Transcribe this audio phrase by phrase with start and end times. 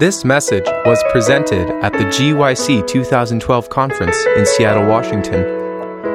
[0.00, 5.44] This message was presented at the GYC 2012 conference in Seattle, Washington.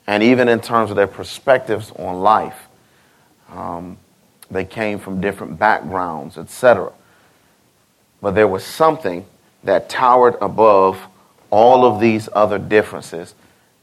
[0.08, 2.68] and even in terms of their perspectives on life.
[3.50, 3.98] Um,
[4.50, 6.92] they came from different backgrounds, etc.
[8.22, 9.26] But there was something
[9.64, 11.00] that towered above
[11.52, 13.36] all of these other differences,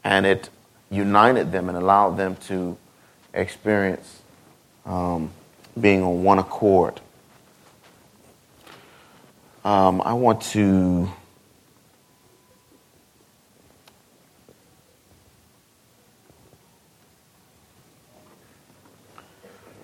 [0.03, 0.51] and it
[0.91, 2.77] united them and allowed them to
[3.35, 4.23] experience
[4.85, 5.31] um,
[5.81, 7.01] being on one accord.
[9.67, 11.11] Um, I want to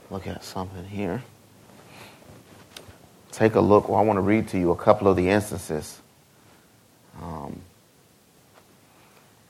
[0.09, 1.21] look at something here.
[3.33, 3.89] Take a look.
[3.89, 6.01] Well, I want to read to you a couple of the instances
[7.21, 7.61] um,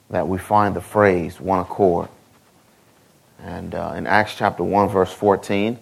[0.08, 2.08] that we find the phrase one accord.
[3.38, 5.78] And uh, in Acts chapter 1, verse 14,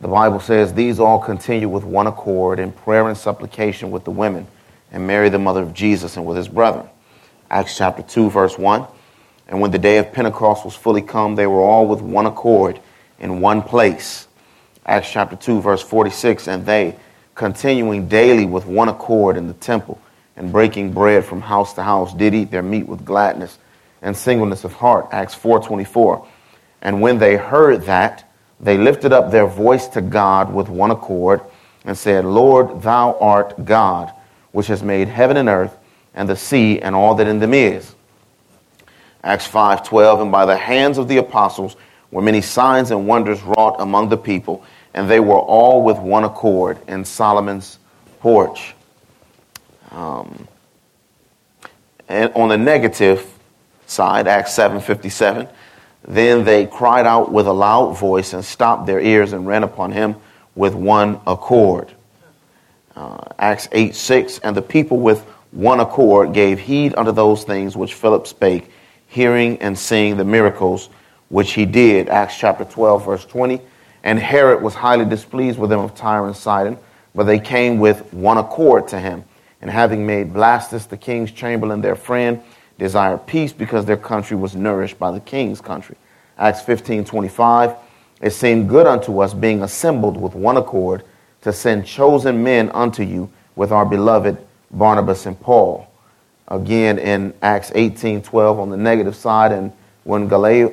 [0.00, 4.10] the Bible says, These all continue with one accord in prayer and supplication with the
[4.10, 4.46] women,
[4.90, 6.88] and Mary, the mother of Jesus, and with his brethren.
[7.50, 8.86] Acts chapter 2, verse 1.
[9.48, 12.80] And when the day of Pentecost was fully come, they were all with one accord
[13.18, 14.26] in one place.
[14.86, 16.48] Acts chapter 2, verse 46.
[16.48, 16.96] And they,
[17.34, 20.00] continuing daily with one accord in the temple,
[20.36, 23.58] and breaking bread from house to house, did eat their meat with gladness
[24.00, 25.08] and singleness of heart.
[25.12, 26.26] Acts 4.24.
[26.80, 28.29] And when they heard that,
[28.60, 31.40] they lifted up their voice to God with one accord
[31.84, 34.12] and said, Lord, thou art God,
[34.52, 35.76] which has made heaven and earth
[36.14, 37.94] and the sea and all that in them is.
[39.22, 41.76] Acts 5:12 and by the hands of the apostles
[42.10, 46.24] were many signs and wonders wrought among the people and they were all with one
[46.24, 47.78] accord in Solomon's
[48.20, 48.74] porch.
[49.90, 50.48] Um,
[52.08, 53.26] and on the negative
[53.86, 55.48] side, Acts 7:57,
[56.06, 59.92] then they cried out with a loud voice and stopped their ears and ran upon
[59.92, 60.16] him
[60.54, 61.92] with one accord.
[62.96, 64.38] Uh, Acts 8 6.
[64.40, 68.70] And the people with one accord gave heed unto those things which Philip spake,
[69.08, 70.88] hearing and seeing the miracles
[71.28, 72.08] which he did.
[72.08, 73.60] Acts chapter 12, verse 20.
[74.02, 76.78] And Herod was highly displeased with them of Tyre and Sidon,
[77.14, 79.24] but they came with one accord to him.
[79.60, 82.42] And having made Blastus the king's chamberlain their friend,
[82.80, 85.96] desired peace because their country was nourished by the king's country.
[86.38, 87.76] Acts 15 25.
[88.22, 91.04] It seemed good unto us, being assembled with one accord,
[91.42, 94.38] to send chosen men unto you with our beloved
[94.70, 95.86] Barnabas and Paul.
[96.48, 99.72] Again, in Acts 18 12, on the negative side, and
[100.04, 100.72] when Gallio,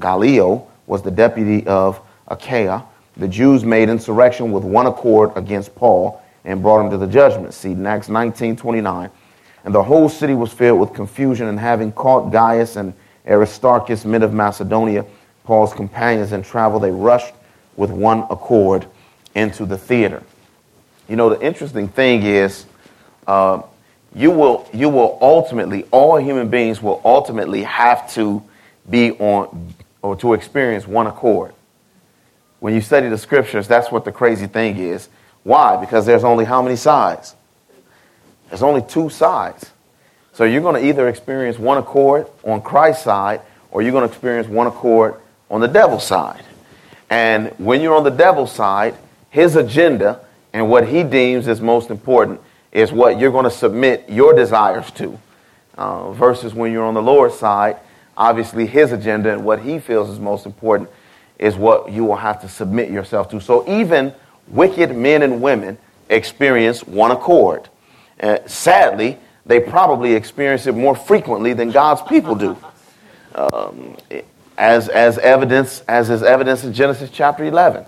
[0.00, 2.82] Gallio was the deputy of Achaia,
[3.16, 7.54] the Jews made insurrection with one accord against Paul and brought him to the judgment
[7.54, 7.72] seat.
[7.72, 9.10] In Acts 19 29,
[9.64, 12.94] and the whole city was filled with confusion, and having caught Gaius and
[13.26, 15.04] Aristarchus, men of Macedonia,
[15.44, 17.34] Paul's companions in travel, they rushed
[17.76, 18.86] with one accord
[19.34, 20.22] into the theater.
[21.08, 22.66] You know, the interesting thing is,
[23.26, 23.62] uh,
[24.14, 28.42] you will, you will ultimately, all human beings will ultimately have to
[28.88, 31.54] be on or to experience one accord.
[32.60, 35.08] When you study the scriptures, that's what the crazy thing is.
[35.42, 35.76] Why?
[35.78, 37.34] Because there's only how many sides?
[38.54, 39.72] There's only two sides.
[40.32, 43.40] So you're going to either experience one accord on Christ's side
[43.72, 45.16] or you're going to experience one accord
[45.50, 46.44] on the devil's side.
[47.10, 48.94] And when you're on the devil's side,
[49.30, 50.20] his agenda
[50.52, 52.40] and what he deems is most important
[52.70, 55.18] is what you're going to submit your desires to.
[55.76, 57.78] Uh, versus when you're on the Lord's side,
[58.16, 60.88] obviously his agenda and what he feels is most important
[61.40, 63.40] is what you will have to submit yourself to.
[63.40, 64.14] So even
[64.46, 65.76] wicked men and women
[66.08, 67.68] experience one accord.
[68.24, 72.56] Uh, sadly, they probably experience it more frequently than God's people do.
[73.34, 73.98] Um,
[74.56, 77.84] as, as evidence, as is evidence in Genesis chapter 11.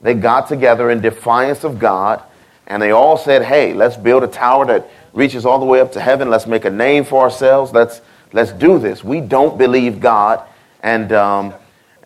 [0.00, 2.22] They got together in defiance of God
[2.66, 5.92] and they all said, hey, let's build a tower that reaches all the way up
[5.92, 6.30] to heaven.
[6.30, 7.72] Let's make a name for ourselves.
[7.72, 8.00] Let's,
[8.32, 9.04] let's do this.
[9.04, 10.42] We don't believe God.
[10.82, 11.54] And, um,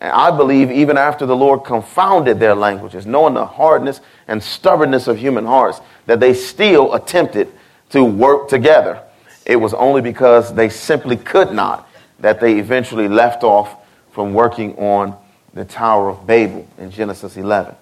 [0.01, 5.19] I believe even after the Lord confounded their languages, knowing the hardness and stubbornness of
[5.19, 7.53] human hearts, that they still attempted
[7.91, 9.01] to work together.
[9.45, 11.87] It was only because they simply could not
[12.19, 13.75] that they eventually left off
[14.11, 15.17] from working on
[15.53, 17.75] the Tower of Babel in Genesis 11.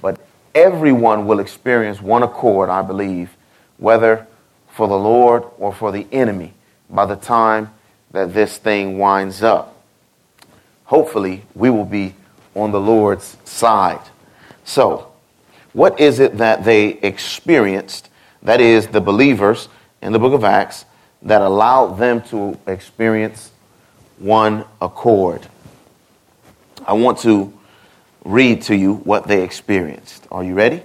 [0.00, 0.20] But
[0.54, 3.36] everyone will experience one accord, I believe,
[3.78, 4.26] whether
[4.68, 6.54] for the Lord or for the enemy
[6.88, 7.70] by the time
[8.12, 9.76] that this thing winds up.
[10.84, 12.14] Hopefully, we will be
[12.54, 14.00] on the Lord's side.
[14.64, 15.12] So,
[15.72, 18.09] what is it that they experienced,
[18.42, 19.68] that is, the believers
[20.02, 20.84] in the book of Acts,
[21.22, 23.50] that allowed them to experience
[24.18, 25.46] one accord?
[26.86, 27.52] I want to
[28.24, 30.26] read to you what they experienced.
[30.30, 30.82] Are you ready?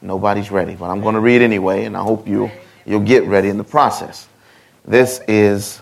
[0.00, 2.50] Nobody's ready, but I'm going to read anyway, and I hope you
[2.84, 4.26] you'll get ready in the process.
[4.84, 5.80] This is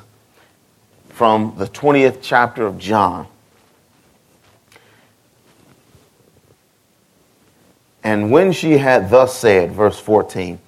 [1.09, 3.27] from the 20th chapter of John.
[8.03, 10.59] And when she had thus said, verse 14,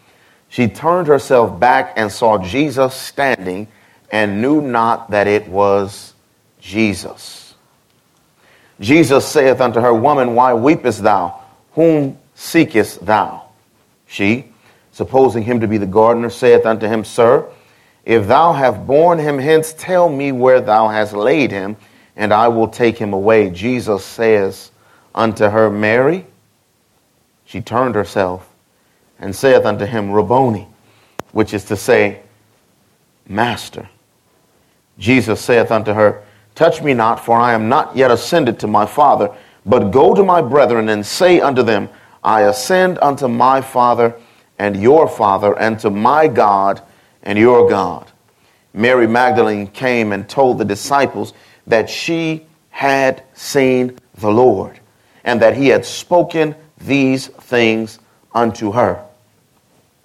[0.49, 3.69] she turned herself back and saw Jesus standing
[4.11, 6.13] and knew not that it was
[6.61, 7.55] Jesus.
[8.79, 11.41] Jesus saith unto her, Woman, why weepest thou?
[11.73, 13.49] Whom seekest thou?
[14.07, 14.53] She,
[14.93, 17.49] supposing him to be the gardener, saith unto him, Sir,
[18.05, 21.77] if thou have borne him hence, tell me where thou hast laid him,
[22.17, 23.51] and I will take him away.
[23.51, 24.71] Jesus says
[25.15, 26.27] unto her, Mary.
[27.53, 28.49] She turned herself
[29.19, 30.67] and saith unto him, Rabboni,
[31.33, 32.23] which is to say,
[33.29, 33.91] Master.
[34.99, 36.23] Jesus saith unto her,
[36.55, 39.31] Touch me not, for I am not yet ascended to my Father,
[39.67, 41.91] but go to my brethren and say unto them,
[42.25, 44.15] I ascend unto my Father
[44.59, 46.81] and your Father, and to my God
[47.23, 48.11] and your God.
[48.73, 51.35] Mary Magdalene came and told the disciples
[51.67, 54.81] that she had seen the Lord,
[55.23, 56.55] and that he had spoken
[56.87, 57.99] these things
[58.35, 59.05] unto her.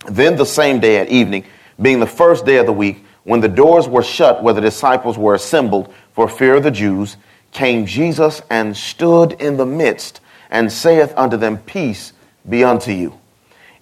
[0.08, 1.46] Then the same day at evening,
[1.82, 5.18] being the first day of the week, when the doors were shut where the disciples
[5.18, 7.18] were assembled, for fear of the Jews,
[7.52, 12.14] came Jesus and stood in the midst and saith unto them, Peace
[12.48, 13.20] be unto you.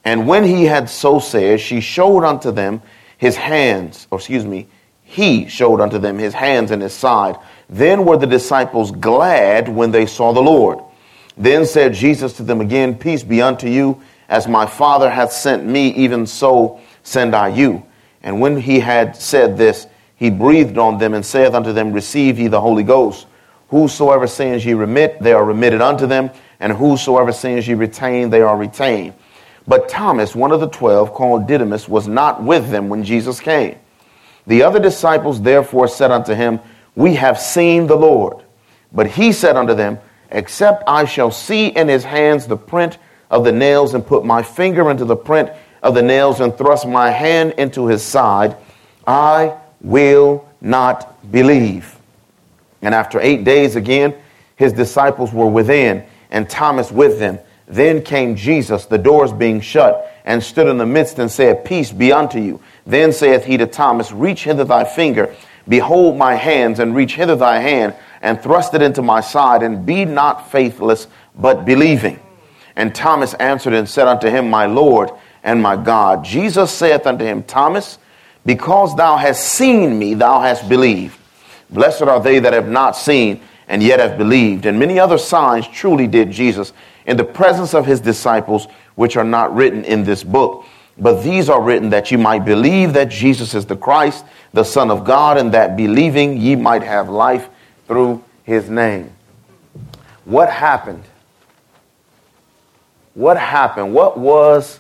[0.04, 2.82] And when he had so said, she showed unto them
[3.18, 4.68] his hands, or excuse me,
[5.04, 7.38] he showed unto them his hands and his side.
[7.70, 10.80] Then were the disciples glad when they saw the Lord.
[11.38, 15.66] Then said Jesus to them again, Peace be unto you, as my Father hath sent
[15.66, 17.86] me, even so send I you.
[18.24, 22.40] And when he had said this, he breathed on them and saith unto them, Receive
[22.40, 23.28] ye the Holy Ghost.
[23.70, 28.42] Whosoever sins ye remit, they are remitted unto them, and whosoever sins ye retain, they
[28.42, 29.14] are retained.
[29.68, 33.78] But Thomas, one of the twelve, called Didymus, was not with them when Jesus came.
[34.48, 36.60] The other disciples therefore said unto him,
[36.96, 38.44] We have seen the Lord.
[38.94, 40.00] But he said unto them,
[40.32, 42.98] Except I shall see in his hands the print
[43.30, 45.50] of the nails, and put my finger into the print
[45.82, 48.56] of the nails, and thrust my hand into his side,
[49.08, 51.96] I will not believe.
[52.82, 54.16] And after eight days again,
[54.56, 57.40] his disciples were within, and Thomas with them.
[57.68, 61.92] Then came Jesus, the doors being shut, and stood in the midst and said, Peace
[61.92, 62.62] be unto you.
[62.86, 65.36] Then saith he to Thomas, Reach hither thy finger,
[65.68, 69.86] behold my hands, and reach hither thy hand, and thrust it into my side, and
[69.86, 71.06] be not faithless,
[71.38, 72.20] but believing.
[72.76, 75.12] And Thomas answered and said unto him, My Lord
[75.44, 76.26] and my God.
[76.26, 78.00] Jesus saith unto him, Thomas,
[78.44, 81.16] because thou hast seen me, thou hast believed.
[81.70, 84.66] Blessed are they that have not seen and yet have believed.
[84.66, 86.74] And many other signs truly did Jesus
[87.06, 90.66] in the presence of his disciples, which are not written in this book.
[90.98, 94.90] But these are written that you might believe that Jesus is the Christ, the Son
[94.90, 97.50] of God, and that believing ye might have life
[97.88, 99.12] through his name.
[100.26, 101.04] What happened?
[103.14, 103.94] What happened?
[103.94, 104.80] What was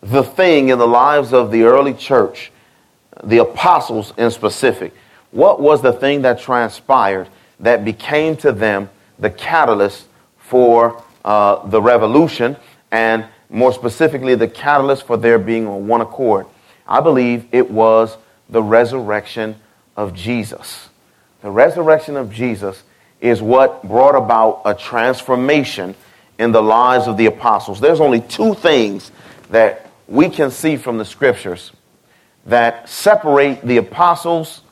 [0.00, 2.50] the thing in the lives of the early church,
[3.22, 4.94] the apostles in specific?
[5.30, 7.28] What was the thing that transpired
[7.60, 10.06] that became to them the catalyst
[10.38, 12.56] for uh, the revolution
[12.90, 16.46] and more specifically the catalyst for their being on one accord?
[16.86, 18.16] I believe it was
[18.48, 19.56] the resurrection
[19.96, 20.89] of Jesus.
[21.42, 22.82] The resurrection of Jesus
[23.20, 25.94] is what brought about a transformation
[26.38, 27.80] in the lives of the apostles.
[27.80, 29.10] There's only two things
[29.50, 31.72] that we can see from the scriptures
[32.46, 34.62] that separate the apostles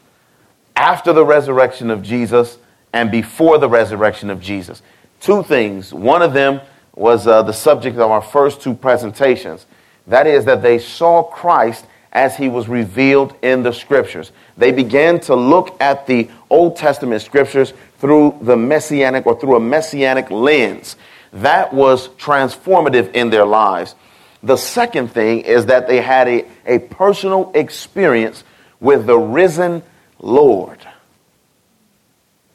[0.74, 2.58] after the resurrection of Jesus
[2.92, 4.82] and before the resurrection of Jesus.
[5.20, 5.92] Two things.
[5.92, 6.60] One of them
[6.94, 9.66] was uh, the subject of our first two presentations.
[10.06, 11.84] That is, that they saw Christ
[12.18, 14.32] as he was revealed in the scriptures.
[14.56, 19.60] They began to look at the Old Testament scriptures through the messianic or through a
[19.60, 20.96] messianic lens.
[21.32, 23.94] That was transformative in their lives.
[24.42, 28.42] The second thing is that they had a, a personal experience
[28.80, 29.84] with the risen
[30.18, 30.84] Lord.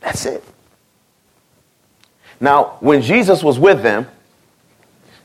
[0.02, 0.44] That's it.
[2.42, 4.08] Now, when Jesus was with them,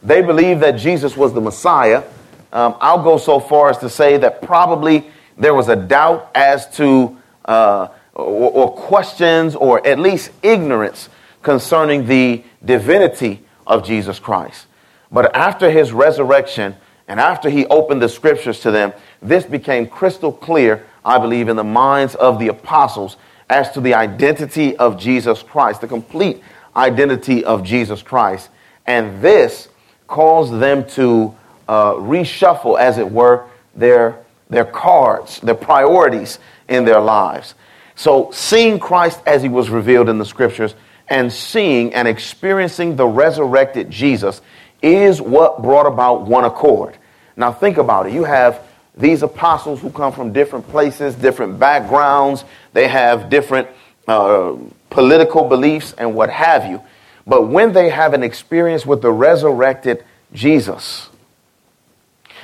[0.01, 2.05] they believed that Jesus was the Messiah.
[2.53, 6.69] Um, I'll go so far as to say that probably there was a doubt as
[6.77, 11.09] to, uh, or, or questions, or at least ignorance
[11.43, 14.67] concerning the divinity of Jesus Christ.
[15.11, 16.75] But after his resurrection
[17.07, 21.57] and after he opened the scriptures to them, this became crystal clear, I believe, in
[21.57, 23.17] the minds of the apostles
[23.49, 26.43] as to the identity of Jesus Christ, the complete
[26.77, 28.51] identity of Jesus Christ.
[28.87, 29.69] And this
[30.07, 31.35] caused them to
[31.69, 33.45] uh, reshuffle, as it were,
[33.75, 34.19] their,
[34.51, 37.55] their cards, their priorities in their lives.
[37.95, 40.75] So, seeing Christ as he was revealed in the scriptures
[41.09, 44.41] and seeing and experiencing the resurrected Jesus
[44.83, 46.97] is what brought about one accord.
[47.37, 48.13] Now, think about it.
[48.13, 48.63] You have
[48.97, 53.69] these apostles who come from different places, different backgrounds, they have different
[54.07, 54.57] uh,
[54.91, 56.83] political beliefs and what have you.
[57.27, 61.09] But when they have an experience with the resurrected Jesus,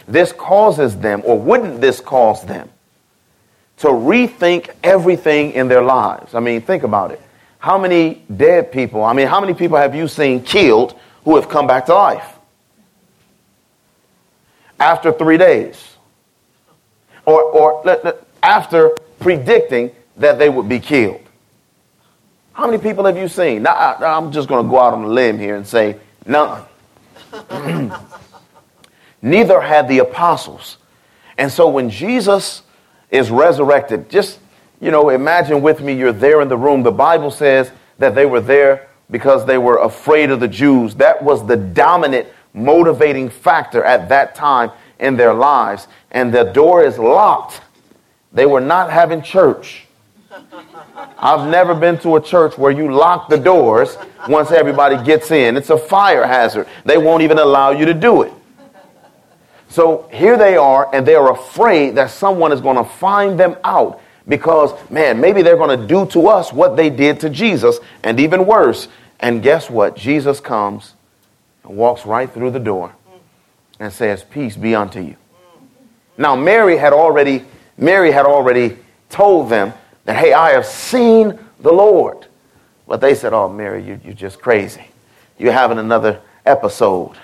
[0.07, 2.69] this causes them, or wouldn't this cause them,
[3.79, 6.35] to rethink everything in their lives?
[6.35, 7.21] I mean, think about it.
[7.59, 11.49] How many dead people, I mean, how many people have you seen killed who have
[11.49, 12.27] come back to life?
[14.79, 15.83] After three days.
[17.25, 18.07] Or, or
[18.43, 21.21] after predicting that they would be killed.
[22.53, 23.63] How many people have you seen?
[23.63, 25.97] Now, I, am just going to go out on a limb here and say
[26.27, 26.63] none.
[29.25, 30.77] Neither had the apostles.
[31.39, 32.61] And so when Jesus
[33.11, 34.39] is resurrected, just,
[34.83, 36.83] you know, imagine with me you're there in the room.
[36.83, 40.95] The Bible says that they were there because they were afraid of the Jews.
[40.97, 45.89] That was the dominant motivating factor at that time in their lives.
[46.11, 47.63] And the door is locked.
[48.31, 49.87] They were not having church.
[51.19, 53.97] I've never been to a church where you lock the doors
[54.29, 55.57] once everybody gets in.
[55.57, 56.69] It's a fire hazard.
[56.85, 58.33] They won't even allow you to do it.
[59.75, 63.57] So here they are, and they are afraid that someone is going to find them
[63.65, 67.81] out because, man, maybe they're going to do to us what they did to Jesus,
[68.05, 68.87] and even worse.
[69.19, 69.97] And guess what?
[69.97, 70.95] Jesus comes
[71.65, 72.95] and walks right through the door
[73.81, 75.17] and says, Peace be unto you.
[76.17, 77.45] Now, Mary had already,
[77.77, 78.79] Mary had already
[79.11, 79.73] told them
[80.05, 82.29] that, hey, I have seen the Lord.
[82.87, 84.87] But they said, oh, Mary, you, you're just crazy.
[85.37, 87.17] You're having another episode.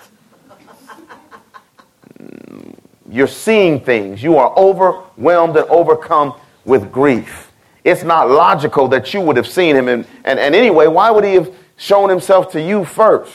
[3.09, 4.23] You're seeing things.
[4.23, 6.35] You are overwhelmed and overcome
[6.65, 7.51] with grief.
[7.83, 9.89] It's not logical that you would have seen him.
[9.89, 13.35] And, and, and anyway, why would he have shown himself to you first?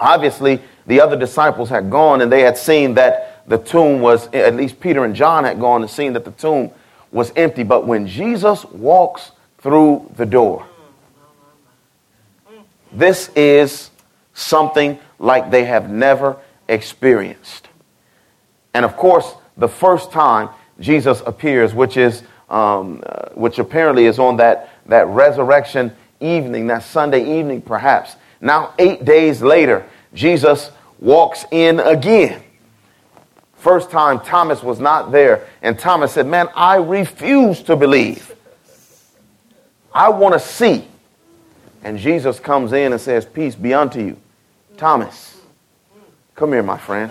[0.00, 4.54] Obviously, the other disciples had gone and they had seen that the tomb was, at
[4.56, 6.70] least Peter and John had gone and seen that the tomb
[7.12, 7.62] was empty.
[7.62, 10.66] But when Jesus walks through the door,
[12.92, 13.90] this is
[14.34, 16.36] something like they have never
[16.68, 17.67] experienced.
[18.78, 24.20] And of course, the first time Jesus appears, which is um, uh, which apparently is
[24.20, 28.14] on that, that resurrection evening, that Sunday evening, perhaps.
[28.40, 30.70] Now, eight days later, Jesus
[31.00, 32.40] walks in again.
[33.56, 38.32] First time Thomas was not there, and Thomas said, Man, I refuse to believe.
[39.92, 40.86] I want to see.
[41.82, 44.16] And Jesus comes in and says, Peace be unto you.
[44.76, 45.36] Thomas,
[46.36, 47.10] come here, my friend.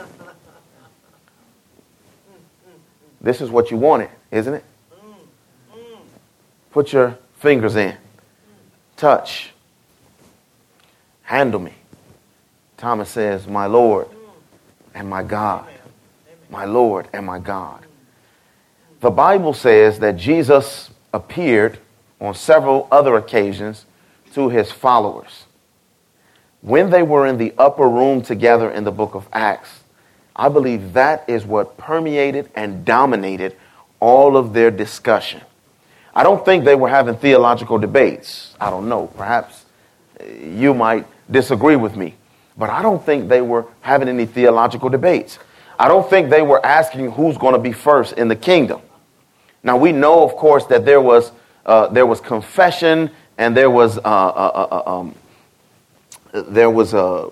[3.21, 4.63] This is what you wanted, isn't it?
[6.71, 7.95] Put your fingers in.
[8.95, 9.51] Touch.
[11.23, 11.73] Handle me.
[12.77, 14.07] Thomas says, My Lord
[14.93, 15.67] and my God.
[16.49, 17.83] My Lord and my God.
[18.99, 21.79] The Bible says that Jesus appeared
[22.19, 23.85] on several other occasions
[24.33, 25.45] to his followers.
[26.61, 29.81] When they were in the upper room together in the book of Acts,
[30.37, 33.55] I believe that is what permeated and dominated
[33.99, 35.41] all of their discussion.
[36.13, 38.55] I don't think they were having theological debates.
[38.61, 39.07] I don't know.
[39.07, 39.65] Perhaps
[40.41, 42.15] you might disagree with me.
[42.57, 45.39] But I don't think they were having any theological debates.
[45.79, 48.81] I don't think they were asking who's going to be first in the kingdom.
[49.63, 51.31] Now we know, of course, that there was
[51.65, 55.15] uh, there was confession and there was uh, uh, uh, uh um,
[56.31, 57.29] there was a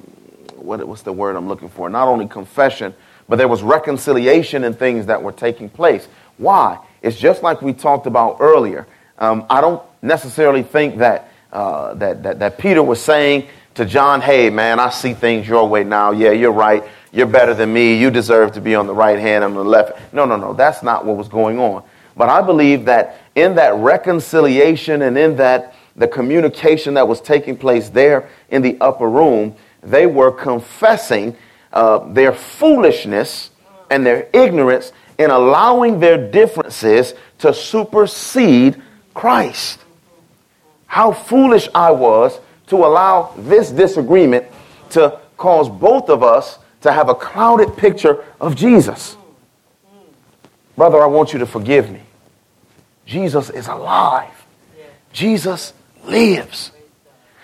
[0.65, 1.89] what, what's the word I'm looking for?
[1.89, 2.93] Not only confession,
[3.27, 6.07] but there was reconciliation and things that were taking place.
[6.37, 6.79] Why?
[7.01, 8.87] It's just like we talked about earlier.
[9.17, 14.21] Um, I don't necessarily think that, uh, that, that that Peter was saying to John,
[14.21, 16.11] "Hey, man, I see things your way now.
[16.11, 16.83] Yeah, you're right.
[17.11, 17.97] You're better than me.
[17.97, 20.53] You deserve to be on the right hand and the left." No, no, no.
[20.53, 21.83] That's not what was going on.
[22.17, 27.55] But I believe that in that reconciliation and in that the communication that was taking
[27.55, 31.37] place there in the upper room, they were confessing
[31.71, 33.51] uh, their foolishness
[33.89, 38.81] and their ignorance in allowing their differences to supersede
[39.13, 39.79] Christ.
[40.87, 44.45] How foolish I was to allow this disagreement
[44.91, 49.17] to cause both of us to have a clouded picture of Jesus.
[50.75, 52.01] Brother, I want you to forgive me.
[53.05, 54.31] Jesus is alive.
[55.13, 55.73] Jesus
[56.03, 56.71] lives.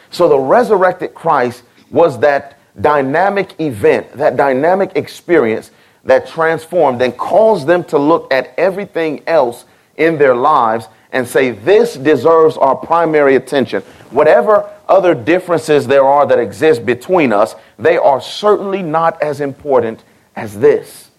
[0.09, 5.71] So the resurrected Christ was that dynamic event, that dynamic experience
[6.03, 9.65] that transformed and caused them to look at everything else
[9.97, 13.81] in their lives and say, This deserves our primary attention.
[14.09, 20.03] Whatever other differences there are that exist between us, they are certainly not as important
[20.35, 21.09] as this.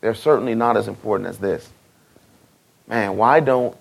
[0.00, 1.68] They're certainly not as important as this.
[2.86, 3.76] Man, why don't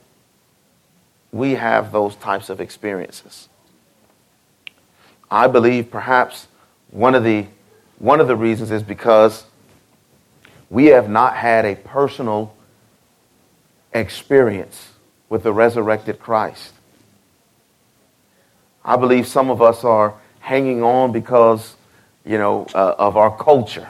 [1.32, 3.50] we have those types of experiences?
[5.32, 6.48] I believe perhaps
[6.92, 7.46] one of the
[8.00, 9.46] one of the reasons is because
[10.70, 12.56] we have not had a personal
[13.94, 14.90] experience
[15.28, 16.74] with the resurrected Christ.
[18.84, 21.76] I believe some of us are hanging on because,
[22.26, 23.90] you know, uh, of our culture.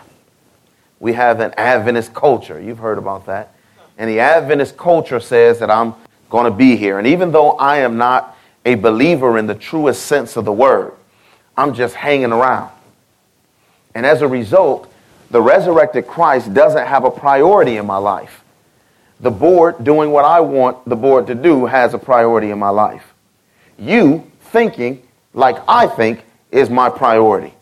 [1.00, 2.60] We have an Adventist culture.
[2.60, 3.54] You've heard about that.
[3.98, 5.94] And the Adventist culture says that I'm
[6.30, 6.98] going to be here.
[6.98, 10.94] And even though I am not a believer in the truest sense of the word,
[11.60, 12.72] I'm just hanging around.
[13.94, 14.90] And as a result,
[15.30, 18.46] the resurrected Christ doesn't have a priority in my life.
[19.20, 22.70] The board doing what I want the board to do has a priority in my
[22.70, 23.14] life.
[23.78, 27.54] You thinking like I think is my priority.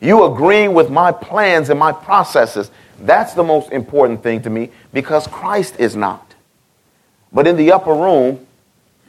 [0.00, 4.70] You agreeing with my plans and my processes, that's the most important thing to me
[4.92, 6.34] because Christ is not.
[7.32, 8.48] But in the upper room,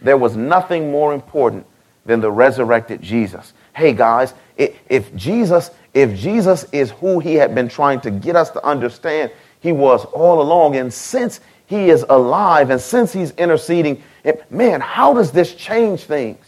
[0.03, 1.65] there was nothing more important
[2.05, 3.51] than the resurrected Jesus.
[3.75, 8.49] Hey guys, if Jesus, if Jesus is who he had been trying to get us
[8.51, 10.77] to understand, he was all along.
[10.77, 14.01] And since he is alive and since he's interceding,
[14.49, 16.45] man, how does this change things?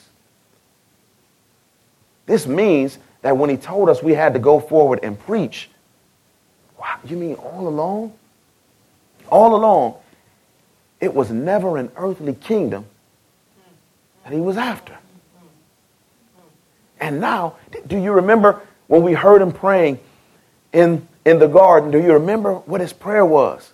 [2.28, 5.70] This means that when he told us we had to go forward and preach,
[6.80, 8.14] wow, you mean all along?
[9.30, 9.96] All along,
[11.02, 12.86] it was never an earthly kingdom
[14.24, 14.98] that he was after.
[17.00, 17.56] And now,
[17.86, 20.00] do you remember when we heard him praying
[20.74, 21.92] in, in the garden?
[21.92, 23.74] Do you remember what his prayer was?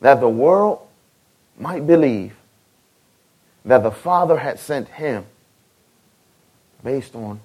[0.00, 0.86] That the world
[1.58, 2.34] might believe
[3.64, 5.24] that the Father had sent him
[6.82, 7.40] based on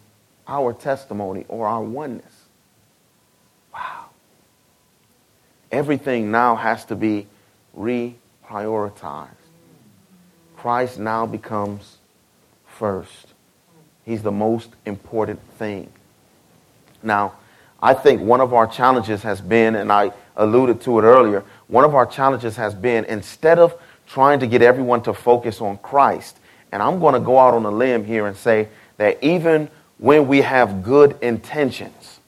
[0.47, 2.45] our testimony or our oneness.
[3.73, 4.05] Wow.
[5.71, 7.27] Everything now has to be
[7.77, 9.29] reprioritized.
[10.55, 11.97] Christ now becomes
[12.65, 13.34] first.
[14.05, 15.91] He's the most important thing.
[17.01, 17.33] Now,
[17.81, 21.83] I think one of our challenges has been, and I alluded to it earlier, one
[21.83, 23.75] of our challenges has been instead of
[24.07, 26.37] trying to get everyone to focus on Christ,
[26.71, 30.27] and I'm going to go out on a limb here and say that even when
[30.27, 32.19] we have good intentions,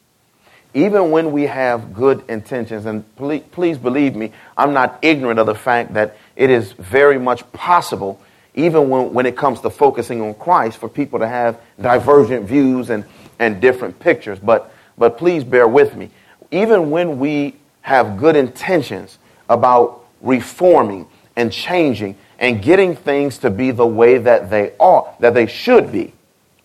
[0.74, 5.46] even when we have good intentions, and please, please believe me, I'm not ignorant of
[5.46, 8.22] the fact that it is very much possible
[8.58, 12.90] even when, when it comes to focusing on Christ, for people to have divergent views
[12.90, 13.06] and,
[13.40, 14.40] and different pictures.
[14.40, 16.10] But, but please bear with me.
[16.52, 19.18] Even when we have good intentions,
[19.50, 25.34] about reforming and changing and getting things to be the way that they are, that
[25.34, 26.14] they should be.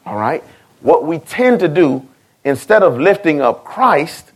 [0.04, 0.42] All right?
[0.80, 2.06] What we tend to do,
[2.44, 4.32] instead of lifting up Christ,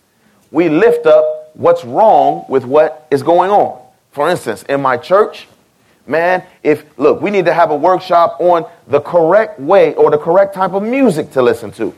[0.50, 3.82] we lift up what's wrong with what is going on.
[4.12, 5.48] For instance, in my church,
[6.08, 10.18] man, if, look, we need to have a workshop on the correct way or the
[10.18, 11.94] correct type of music to listen to.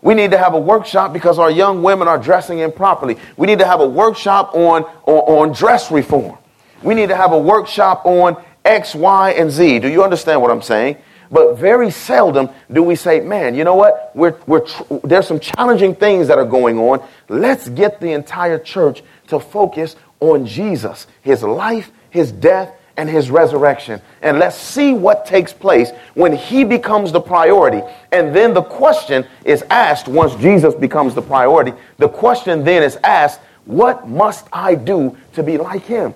[0.00, 3.18] We need to have a workshop because our young women are dressing improperly.
[3.36, 6.38] We need to have a workshop on, on, on dress reform.
[6.82, 9.78] We need to have a workshop on X, Y, and Z.
[9.78, 10.96] Do you understand what I'm saying?
[11.30, 14.10] But very seldom do we say, man, you know what?
[14.14, 17.02] We're, we're tr- there's some challenging things that are going on.
[17.28, 23.30] Let's get the entire church to focus on Jesus, his life, his death, and his
[23.30, 24.00] resurrection.
[24.20, 27.82] And let's see what takes place when he becomes the priority.
[28.10, 31.72] And then the question is asked once Jesus becomes the priority.
[31.98, 36.14] The question then is asked, what must I do to be like him?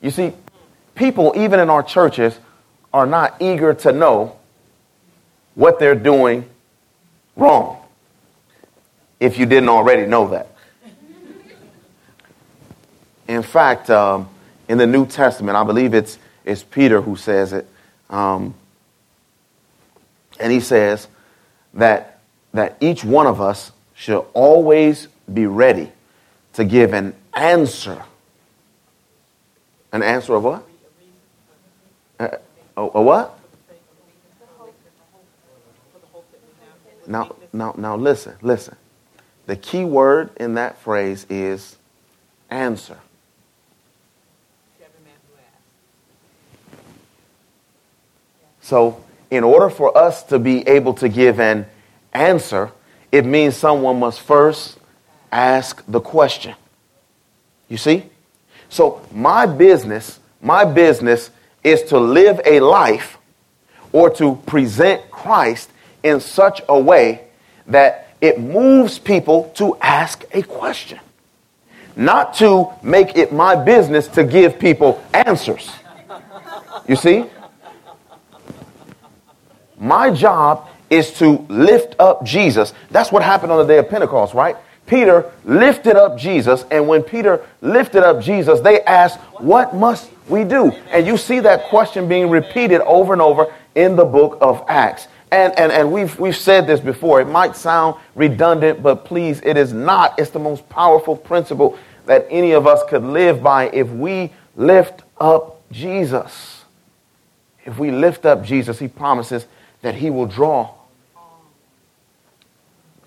[0.00, 0.32] You see,
[0.94, 2.38] people, even in our churches,
[2.92, 4.36] are not eager to know
[5.54, 6.48] what they're doing
[7.36, 7.78] wrong.
[9.20, 10.52] If you didn't already know that.
[13.28, 14.28] In fact, um,
[14.68, 17.68] in the New Testament, I believe it's, it's Peter who says it.
[18.08, 18.54] Um,
[20.40, 21.08] and he says
[21.74, 22.20] that,
[22.54, 25.92] that each one of us should always be ready
[26.54, 28.02] to give an answer.
[29.92, 30.66] An answer of what?
[32.18, 32.28] Uh,
[32.76, 33.38] a, a what?
[37.06, 38.76] Now, now, now listen, listen.
[39.46, 41.76] The key word in that phrase is
[42.50, 42.98] answer.
[48.68, 51.64] So, in order for us to be able to give an
[52.12, 52.70] answer,
[53.10, 54.78] it means someone must first
[55.32, 56.54] ask the question.
[57.70, 58.04] You see?
[58.68, 61.30] So, my business, my business
[61.64, 63.16] is to live a life
[63.90, 65.70] or to present Christ
[66.02, 67.22] in such a way
[67.68, 71.00] that it moves people to ask a question.
[71.96, 75.70] Not to make it my business to give people answers.
[76.86, 77.24] You see?
[79.78, 82.72] My job is to lift up Jesus.
[82.90, 84.56] That's what happened on the day of Pentecost, right?
[84.86, 90.44] Peter lifted up Jesus, and when Peter lifted up Jesus, they asked, What must we
[90.44, 90.72] do?
[90.90, 95.08] And you see that question being repeated over and over in the book of Acts.
[95.30, 97.20] And, and, and we've, we've said this before.
[97.20, 100.18] It might sound redundant, but please, it is not.
[100.18, 105.02] It's the most powerful principle that any of us could live by if we lift
[105.20, 106.64] up Jesus.
[107.66, 109.46] If we lift up Jesus, he promises
[109.82, 110.70] that he will draw.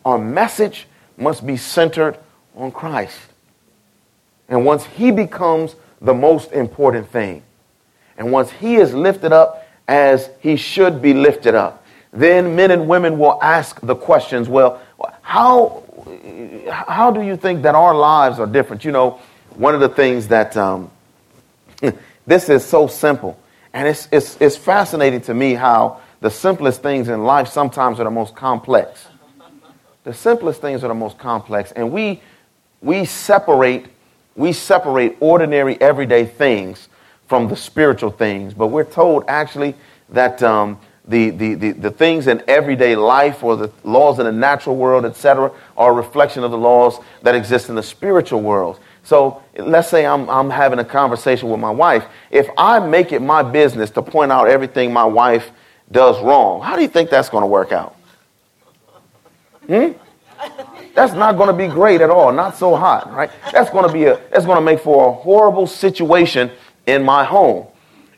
[0.06, 2.18] Our message must be centered
[2.56, 3.20] on Christ.
[4.50, 7.44] And once he becomes the most important thing,
[8.18, 12.88] and once he is lifted up as he should be lifted up, then men and
[12.88, 14.82] women will ask the questions well,
[15.22, 15.84] how,
[16.70, 18.84] how do you think that our lives are different?
[18.84, 19.20] You know,
[19.56, 20.92] one of the things that um,
[22.28, 23.40] this is so simple,
[23.74, 28.06] and it's, it's, it's fascinating to me how the simplest things in life sometimes are
[28.06, 29.08] the most complex.
[30.04, 31.72] The simplest things are the most complex.
[31.72, 32.22] And we,
[32.82, 33.88] we separate,
[34.36, 36.90] we separate ordinary everyday things
[37.28, 38.54] from the spiritual things.
[38.54, 39.76] But we're told actually
[40.10, 44.32] that um, the, the, the, the, things in everyday life or the laws in the
[44.32, 48.80] natural world, etc., are a reflection of the laws that exist in the spiritual world.
[49.04, 52.06] So let's say I'm, I'm having a conversation with my wife.
[52.30, 55.52] If I make it my business to point out everything my wife
[55.92, 57.96] does wrong, how do you think that's going to work out?
[59.68, 59.92] Hmm?
[60.94, 62.32] That's not going to be great at all.
[62.32, 63.32] Not so hot, right?
[63.52, 66.52] That's going to be a that's going to make for a horrible situation
[66.86, 67.68] in my home.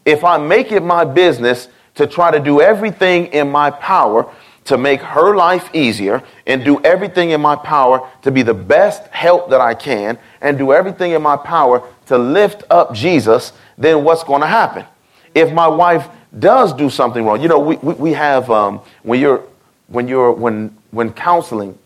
[0.05, 4.31] If I make it my business to try to do everything in my power
[4.65, 9.05] to make her life easier and do everything in my power to be the best
[9.07, 14.03] help that I can and do everything in my power to lift up Jesus, then
[14.03, 14.86] what's going to happen?
[15.36, 16.07] If my wife
[16.38, 17.41] does do something wrong.
[17.41, 19.43] You know, we, we, we have, um, when you're,
[19.88, 21.78] when you're, when, when counseling,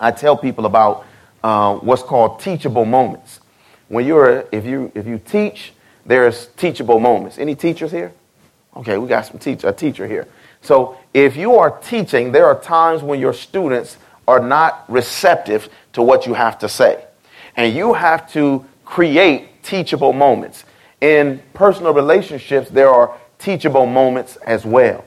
[0.00, 1.04] I tell people about
[1.42, 3.40] uh, what's called teachable moments.
[3.88, 5.72] When you're, if you, if you teach,
[6.04, 7.38] there's teachable moments.
[7.38, 8.12] Any teachers here?
[8.76, 10.26] Okay, we got some teach, a teacher here.
[10.62, 16.02] So if you are teaching, there are times when your students are not receptive to
[16.02, 17.04] what you have to say.
[17.56, 20.64] And you have to create teachable moments.
[21.00, 25.04] In personal relationships, there are teachable moments as well.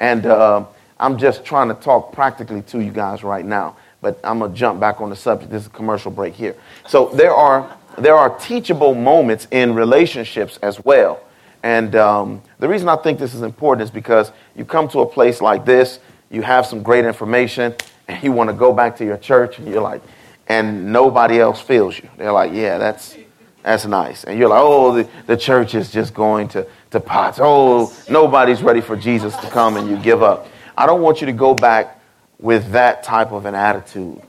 [0.00, 0.64] And uh,
[0.98, 3.76] I'm just trying to talk practically to you guys right now.
[4.04, 5.50] but I'm going to jump back on the subject.
[5.50, 6.54] This is a commercial break here.
[6.86, 11.20] So there are, there are teachable moments in relationships as well.
[11.62, 15.06] And um, the reason I think this is important is because you come to a
[15.06, 17.74] place like this, you have some great information,
[18.06, 20.02] and you want to go back to your church, and you're like,
[20.48, 22.10] and nobody else feels you.
[22.18, 23.16] They're like, yeah, that's,
[23.62, 24.24] that's nice.
[24.24, 27.38] And you're like, oh, the, the church is just going to, to pots.
[27.42, 30.48] Oh, nobody's ready for Jesus to come, and you give up.
[30.76, 32.00] I don't want you to go back
[32.38, 34.20] with that type of an attitude.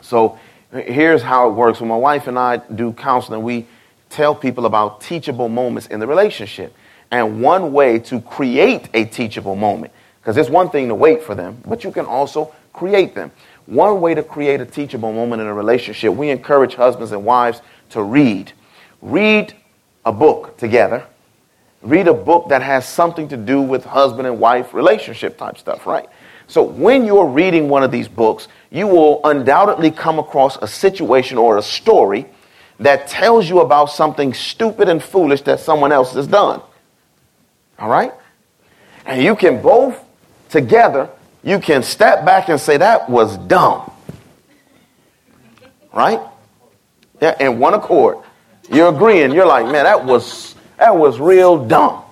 [0.00, 0.38] So
[0.72, 1.80] here's how it works.
[1.80, 3.66] When my wife and I do counseling, we
[4.08, 6.74] tell people about teachable moments in the relationship.
[7.10, 11.34] And one way to create a teachable moment, because it's one thing to wait for
[11.34, 13.30] them, but you can also create them.
[13.66, 17.60] One way to create a teachable moment in a relationship, we encourage husbands and wives
[17.90, 18.52] to read.
[19.02, 19.54] Read
[20.06, 21.06] a book together.
[21.82, 25.86] Read a book that has something to do with husband and wife relationship type stuff,
[25.86, 26.08] right?
[26.46, 31.38] So when you're reading one of these books, you will undoubtedly come across a situation
[31.38, 32.26] or a story
[32.78, 36.60] that tells you about something stupid and foolish that someone else has done.
[37.78, 38.12] All right?
[39.06, 39.98] And you can both
[40.50, 41.08] together,
[41.42, 43.90] you can step back and say, that was dumb.
[45.92, 46.20] Right?
[47.20, 48.18] Yeah, in one accord.
[48.70, 49.32] You're agreeing.
[49.32, 50.51] You're like, man, that was
[50.82, 52.02] that was real dumb.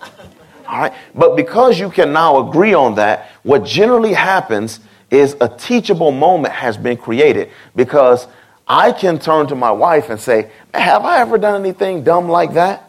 [0.69, 0.93] All right?
[1.13, 4.79] But because you can now agree on that, what generally happens
[5.11, 8.29] is a teachable moment has been created because
[8.69, 12.55] I can turn to my wife and say, Have I ever done anything dumb like
[12.55, 12.89] that?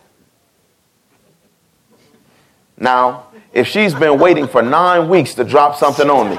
[2.78, 6.38] Now, if she's been waiting for nine weeks to drop something on me,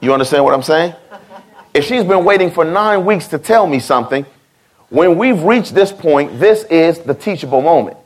[0.00, 0.94] you understand what I'm saying?
[1.74, 4.24] If she's been waiting for nine weeks to tell me something,
[4.96, 7.98] when we've reached this point, this is the teachable moment.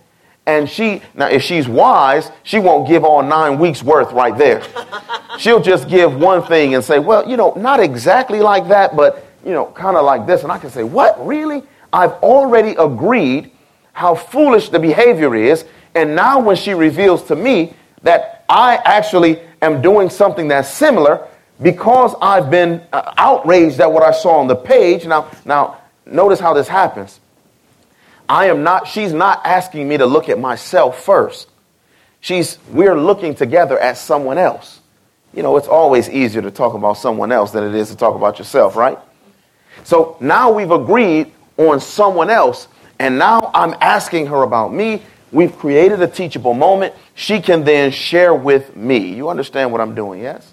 [0.47, 4.63] And she, now if she's wise, she won't give all nine weeks worth right there.
[5.39, 9.25] She'll just give one thing and say, well, you know, not exactly like that, but,
[9.45, 10.43] you know, kind of like this.
[10.43, 11.63] And I can say, what, really?
[11.93, 13.53] I've already agreed
[13.93, 15.65] how foolish the behavior is.
[15.95, 21.29] And now when she reveals to me that I actually am doing something that's similar
[21.63, 25.07] because I've been uh, outraged at what I saw on the page.
[25.07, 25.80] Now, now,
[26.11, 27.21] notice how this happens.
[28.29, 31.49] I am not, she's not asking me to look at myself first.
[32.21, 34.81] She's, we're looking together at someone else.
[35.35, 38.15] You know, it's always easier to talk about someone else than it is to talk
[38.15, 38.99] about yourself, right?
[39.85, 42.69] So now we've agreed on someone else,
[42.99, 45.03] and now I'm asking her about me.
[45.33, 46.95] We've created a teachable moment.
[47.15, 49.15] She can then share with me.
[49.15, 50.53] You understand what I'm doing, yes?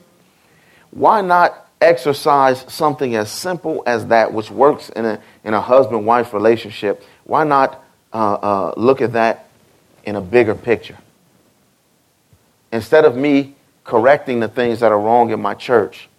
[0.91, 6.05] Why not exercise something as simple as that, which works in a, in a husband
[6.05, 7.03] wife relationship?
[7.23, 9.49] Why not uh, uh, look at that
[10.03, 10.97] in a bigger picture?
[12.71, 16.09] Instead of me correcting the things that are wrong in my church,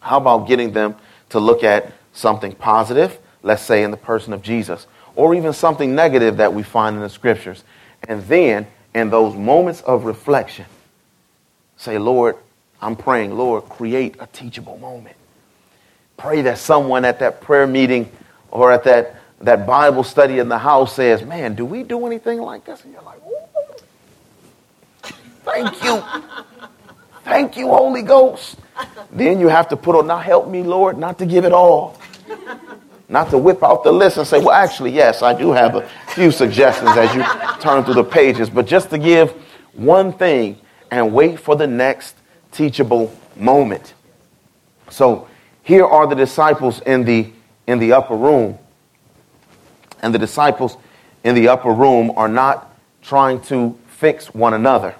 [0.00, 0.96] how about getting them
[1.30, 4.86] to look at something positive, let's say in the person of Jesus,
[5.16, 7.64] or even something negative that we find in the scriptures?
[8.08, 10.66] And then, in those moments of reflection,
[11.76, 12.36] say, Lord,
[12.82, 15.16] I'm praying, Lord, create a teachable moment.
[16.16, 18.10] Pray that someone at that prayer meeting
[18.50, 22.40] or at that, that Bible study in the house says, Man, do we do anything
[22.40, 22.84] like this?
[22.84, 23.36] And you're like, Ooh.
[25.44, 26.02] Thank you.
[27.24, 28.58] Thank you, Holy Ghost.
[29.12, 31.98] Then you have to put on, now help me, Lord, not to give it all.
[33.08, 35.88] Not to whip out the list and say, well, actually, yes, I do have a
[36.08, 37.22] few suggestions as you
[37.60, 39.32] turn through the pages, but just to give
[39.74, 40.58] one thing
[40.90, 42.16] and wait for the next
[42.52, 43.94] teachable moment.
[44.90, 45.28] So
[45.62, 47.32] here are the disciples in the,
[47.66, 48.58] in the upper room.
[50.02, 50.76] And the disciples
[51.24, 54.94] in the upper room are not trying to fix one another.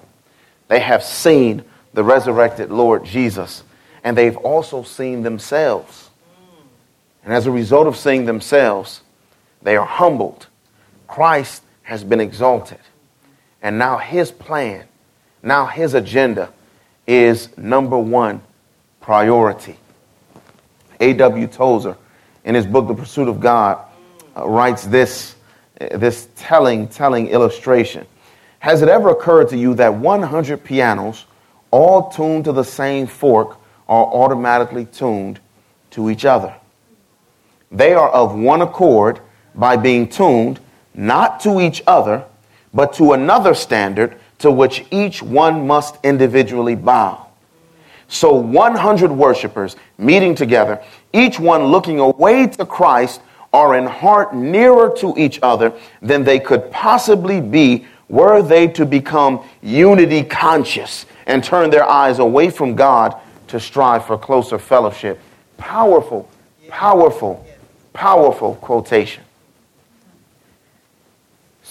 [0.67, 1.63] They have seen
[1.93, 3.63] the resurrected Lord Jesus,
[4.03, 6.09] and they've also seen themselves.
[7.23, 9.01] And as a result of seeing themselves,
[9.61, 10.47] they are humbled.
[11.07, 12.79] Christ has been exalted.
[13.61, 14.85] And now his plan,
[15.41, 16.51] now his agenda
[17.07, 18.41] is number one
[19.01, 19.77] priority.
[20.99, 21.47] A.W.
[21.47, 21.97] Tozer,
[22.45, 23.85] in his book, The Pursuit of God,
[24.35, 25.35] uh, writes this,
[25.81, 28.05] uh, this telling, telling illustration.
[28.59, 31.25] Has it ever occurred to you that 100 pianos,
[31.71, 33.57] all tuned to the same fork,
[33.89, 35.41] are automatically tuned
[35.91, 36.55] to each other?
[37.71, 39.19] They are of one accord
[39.55, 40.59] by being tuned
[40.93, 42.25] not to each other,
[42.73, 47.27] but to another standard to which each one must individually bow.
[48.09, 53.21] So 100 worshipers meeting together, each one looking away to Christ,
[53.53, 58.85] are in heart nearer to each other than they could possibly be were they to
[58.85, 63.15] become unity conscious and turn their eyes away from God
[63.47, 65.21] to strive for closer fellowship.
[65.55, 66.29] Powerful,
[66.67, 67.47] powerful,
[67.93, 69.23] powerful quotation.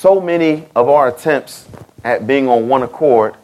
[0.02, 1.64] So many of our attempts
[2.02, 3.36] at being on one accord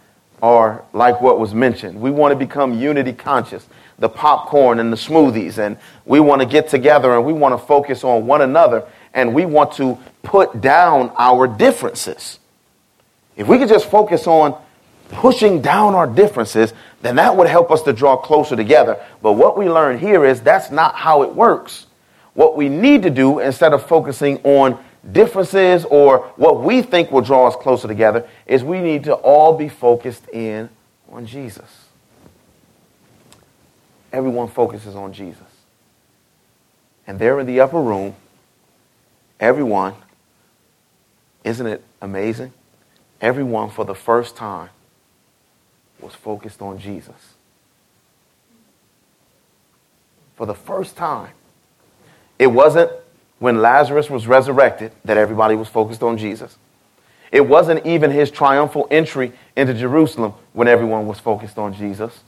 [0.43, 2.01] are like what was mentioned.
[2.01, 3.65] We want to become unity conscious,
[4.01, 7.65] the popcorn and the smoothies, and we want to get together and we want to
[7.65, 12.41] focus on one another and we want to put down our differences.
[13.37, 14.61] If we could just focus on
[15.11, 19.01] pushing down our differences, then that would help us to draw closer together.
[19.23, 21.87] But what we learn here is that's not how it works.
[22.35, 27.23] What we need to do, instead of focusing on differences or what we think will
[27.23, 30.69] draw us closer together, is we need to all be focused in
[31.11, 31.87] on Jesus.
[34.13, 35.43] Everyone focuses on Jesus.
[37.07, 38.15] And there in the upper room,
[39.41, 39.95] everyone,
[41.45, 42.53] isn't it amazing?
[43.21, 44.71] Everyone for the first time
[46.01, 47.35] was focused on Jesus.
[50.37, 51.33] For the first time.
[52.39, 52.93] It wasn't
[53.39, 56.57] when Lazarus was resurrected that everybody was focused on Jesus.
[57.31, 62.21] It wasn't even his triumphal entry into Jerusalem when everyone was focused on Jesus.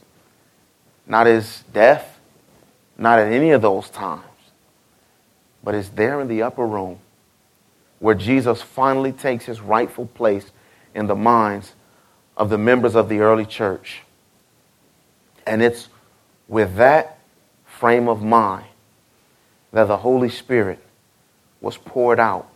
[1.07, 2.19] Not his death,
[2.97, 4.23] not at any of those times.
[5.63, 6.99] But it's there in the upper room
[7.99, 10.51] where Jesus finally takes his rightful place
[10.95, 11.73] in the minds
[12.37, 14.01] of the members of the early church.
[15.45, 15.87] And it's
[16.47, 17.19] with that
[17.65, 18.65] frame of mind
[19.71, 20.79] that the Holy Spirit
[21.61, 22.49] was poured out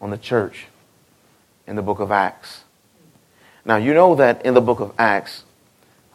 [0.00, 0.66] on the church
[1.66, 2.62] in the book of Acts.
[3.64, 5.44] Now, you know that in the book of Acts,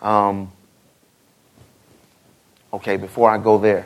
[0.02, 0.52] um,
[2.72, 3.86] okay, before I go there,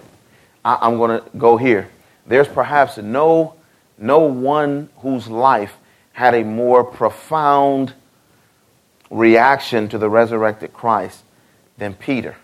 [0.63, 1.89] I, I'm going to go here.
[2.25, 3.55] There's perhaps no,
[3.97, 5.75] no one whose life
[6.13, 7.93] had a more profound
[9.09, 11.23] reaction to the resurrected Christ
[11.77, 12.35] than Peter.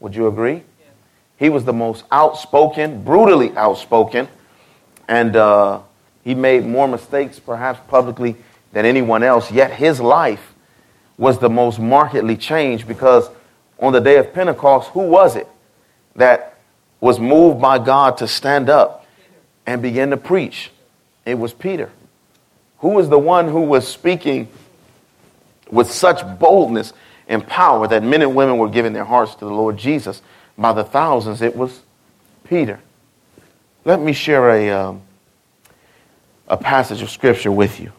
[0.00, 0.62] Would you agree?
[1.36, 4.28] He was the most outspoken, brutally outspoken,
[5.08, 5.80] and uh,
[6.22, 8.36] he made more mistakes, perhaps publicly,
[8.72, 9.50] than anyone else.
[9.50, 10.54] Yet his life
[11.16, 13.28] was the most markedly changed because
[13.78, 15.48] on the day of Pentecost, who was it
[16.16, 16.58] that
[17.00, 19.06] was moved by God to stand up
[19.66, 20.70] and begin to preach?
[21.24, 21.90] It was Peter.
[22.78, 24.48] Who was the one who was speaking
[25.70, 26.92] with such boldness
[27.28, 30.22] and power that men and women were giving their hearts to the Lord Jesus
[30.58, 31.42] by the thousands?
[31.42, 31.80] It was
[32.44, 32.80] Peter.
[33.86, 35.02] Let me share a, um,
[36.48, 37.92] a passage of scripture with you.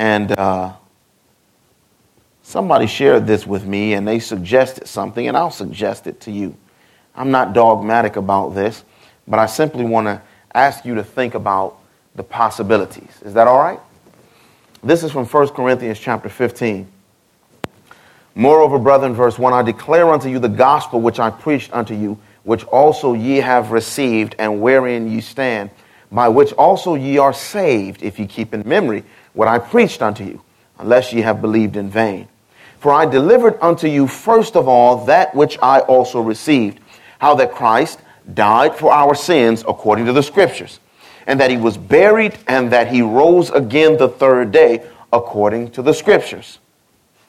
[0.00, 0.72] And uh,
[2.42, 6.56] somebody shared this with me and they suggested something, and I'll suggest it to you.
[7.14, 8.82] I'm not dogmatic about this,
[9.28, 10.20] but I simply want to
[10.54, 11.78] ask you to think about
[12.16, 13.22] the possibilities.
[13.24, 13.78] Is that all right?
[14.82, 16.91] This is from 1 Corinthians chapter 15.
[18.34, 22.18] Moreover, brethren, verse 1 I declare unto you the gospel which I preached unto you,
[22.44, 25.70] which also ye have received, and wherein ye stand,
[26.10, 30.24] by which also ye are saved, if ye keep in memory what I preached unto
[30.24, 30.42] you,
[30.78, 32.28] unless ye have believed in vain.
[32.78, 36.80] For I delivered unto you first of all that which I also received,
[37.18, 38.00] how that Christ
[38.32, 40.80] died for our sins according to the scriptures,
[41.26, 45.82] and that he was buried, and that he rose again the third day according to
[45.82, 46.58] the scriptures.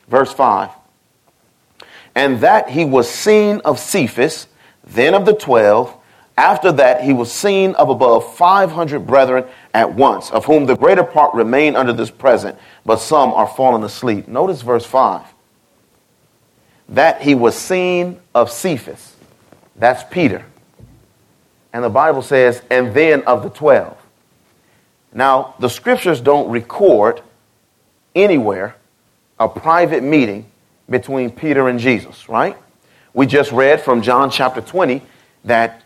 [0.07, 0.69] Verse 5
[2.15, 4.47] and that he was seen of Cephas,
[4.83, 5.95] then of the twelve.
[6.35, 11.03] After that, he was seen of above 500 brethren at once, of whom the greater
[11.03, 14.27] part remain under this present, but some are fallen asleep.
[14.27, 15.21] Notice verse 5.
[16.89, 19.15] That he was seen of Cephas.
[19.75, 20.43] That's Peter.
[21.71, 23.95] And the Bible says, and then of the 12.
[25.13, 27.21] Now, the scriptures don't record
[28.15, 28.75] anywhere
[29.39, 30.45] a private meeting
[30.89, 32.57] between Peter and Jesus, right?
[33.13, 35.01] We just read from John chapter 20
[35.45, 35.83] that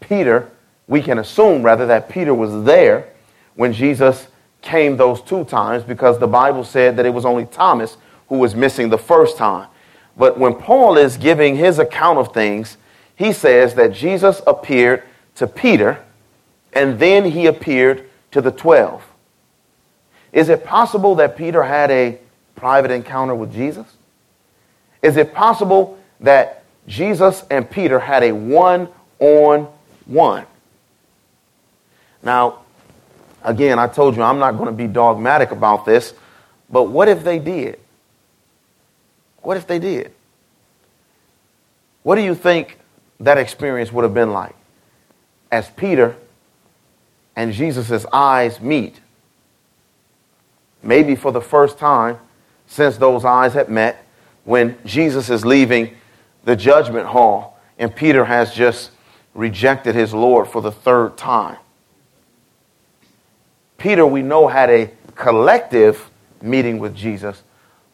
[0.00, 0.50] Peter,
[0.86, 3.08] we can assume rather that Peter was there
[3.54, 4.28] when Jesus
[4.62, 7.96] came those two times because the Bible said that it was only Thomas
[8.28, 9.68] who was missing the first time.
[10.16, 12.76] But when Paul is giving his account of things,
[13.16, 15.02] he says that Jesus appeared
[15.36, 16.02] to Peter
[16.72, 19.02] and then he appeared to the 12.
[20.32, 22.18] Is it possible that Peter had a
[22.64, 23.86] private encounter with Jesus?
[25.02, 28.88] Is it possible that Jesus and Peter had a one
[29.18, 29.68] on
[30.06, 30.46] one?
[32.22, 32.60] Now,
[33.42, 36.14] again, I told you I'm not going to be dogmatic about this,
[36.70, 37.78] but what if they did?
[39.42, 40.10] What if they did?
[42.02, 42.78] What do you think
[43.20, 44.56] that experience would have been like?
[45.52, 46.16] As Peter
[47.36, 49.00] and Jesus' eyes meet,
[50.82, 52.20] maybe for the first time
[52.66, 54.04] since those eyes had met,
[54.44, 55.96] when Jesus is leaving
[56.44, 58.90] the judgment hall and Peter has just
[59.34, 61.56] rejected his Lord for the third time.
[63.78, 66.10] Peter, we know, had a collective
[66.40, 67.42] meeting with Jesus,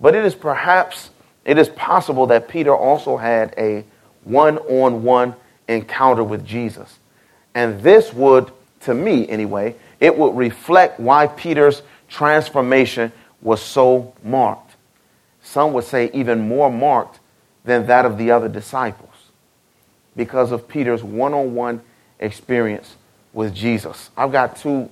[0.01, 1.11] but it is perhaps,
[1.45, 3.85] it is possible that Peter also had a
[4.25, 5.35] one on one
[5.69, 6.99] encounter with Jesus.
[7.55, 13.13] And this would, to me anyway, it would reflect why Peter's transformation
[13.43, 14.77] was so marked.
[15.43, 17.21] Some would say even more marked
[17.65, 19.11] than that of the other disciples
[20.17, 21.81] because of Peter's one on one
[22.19, 22.97] experience
[23.33, 24.11] with Jesus.
[24.17, 24.91] I've got two,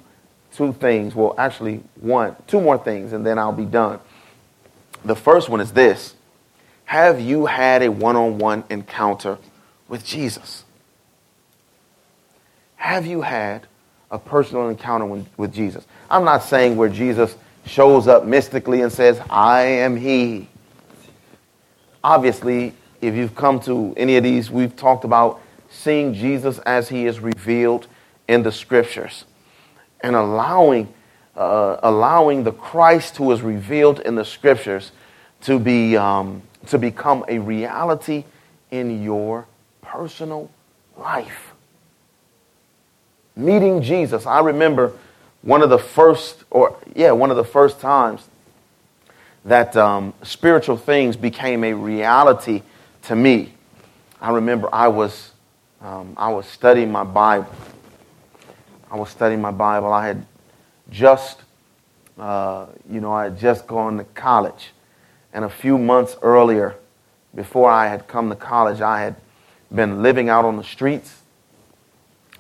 [0.53, 1.15] two things.
[1.15, 4.01] Well, actually, one, two more things, and then I'll be done.
[5.05, 6.15] The first one is this
[6.87, 9.39] Have you had a one on one encounter
[9.89, 10.65] with Jesus?
[12.77, 13.67] Have you had
[14.11, 15.87] a personal encounter with, with Jesus?
[16.11, 17.35] I'm not saying where Jesus
[17.69, 20.49] shows up mystically and says, I am He.
[22.03, 25.41] Obviously, if you've come to any of these, we've talked about
[25.71, 27.87] seeing Jesus as he is revealed
[28.27, 29.25] in the scriptures
[30.01, 30.93] and allowing,
[31.37, 34.93] uh, allowing the Christ who is revealed in the scriptures
[35.43, 38.25] to, be, um, to become a reality
[38.71, 39.47] in your
[39.83, 40.51] personal
[40.97, 41.53] life.
[43.37, 44.27] Meeting Jesus.
[44.27, 44.93] I remember
[45.43, 48.29] one of the first, or yeah, one of the first times
[49.45, 52.63] that um, spiritual things became a reality
[53.03, 53.55] to me.
[54.21, 55.33] I remember I was,
[55.81, 57.51] um, I was studying my Bible.
[58.91, 59.93] I was studying my Bible.
[59.93, 60.27] I had
[60.91, 61.43] just,
[62.19, 64.73] uh, you know, I had just gone to college.
[65.33, 66.77] And a few months earlier,
[67.35, 69.17] before I had come to college, I had
[69.73, 71.23] been living out on the streets.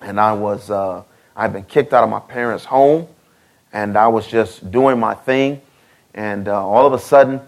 [0.00, 1.04] And I was, uh,
[1.38, 3.06] I'd been kicked out of my parents' home.
[3.72, 5.62] And I was just doing my thing.
[6.12, 7.40] And uh, all of a sudden,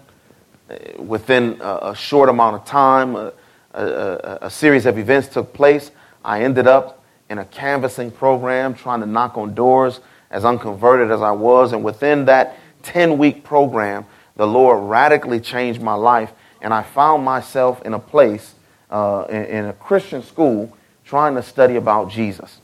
[0.97, 3.33] within a, short amount of time, a,
[3.73, 5.91] a, a, series of events took place.
[6.23, 11.21] I ended up in a canvassing program trying to knock on doors as unconverted as
[11.21, 11.73] I was.
[11.73, 14.05] And within that 10 week program,
[14.37, 16.31] the Lord radically changed my life.
[16.61, 18.55] And I found myself in a place,
[18.89, 22.60] uh, in, in a Christian school, trying to study about Jesus.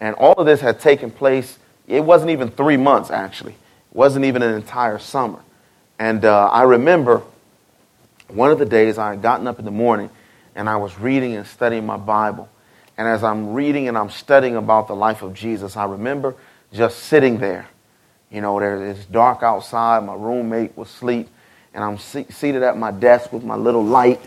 [0.00, 4.24] And all of this had taken place, it wasn't even three months actually, it wasn't
[4.24, 5.40] even an entire summer.
[5.98, 7.22] And uh, I remember
[8.28, 10.08] one of the days I had gotten up in the morning
[10.54, 12.48] and I was reading and studying my Bible.
[12.96, 16.34] And as I'm reading and I'm studying about the life of Jesus, I remember
[16.72, 17.68] just sitting there.
[18.30, 20.04] You know, there, it's dark outside.
[20.04, 21.28] My roommate was asleep.
[21.74, 24.20] And I'm se- seated at my desk with my little light,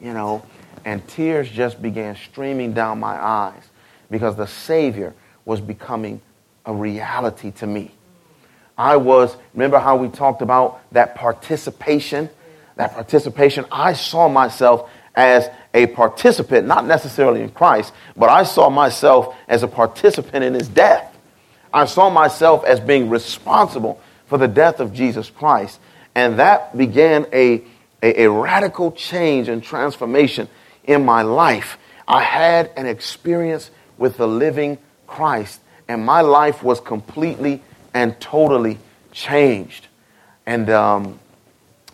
[0.00, 0.44] you know,
[0.84, 3.69] and tears just began streaming down my eyes
[4.10, 6.20] because the Savior was becoming
[6.66, 7.92] a reality to me.
[8.76, 12.30] I was, remember how we talked about that participation
[12.80, 18.70] that participation, I saw myself as a participant, not necessarily in Christ, but I saw
[18.70, 21.14] myself as a participant in his death.
[21.74, 25.78] I saw myself as being responsible for the death of Jesus Christ.
[26.14, 27.62] And that began a,
[28.02, 30.48] a, a radical change and transformation
[30.84, 31.76] in my life.
[32.08, 33.70] I had an experience
[34.00, 37.62] with the living Christ, and my life was completely
[37.94, 38.78] and totally
[39.12, 39.86] changed.
[40.46, 41.20] And um,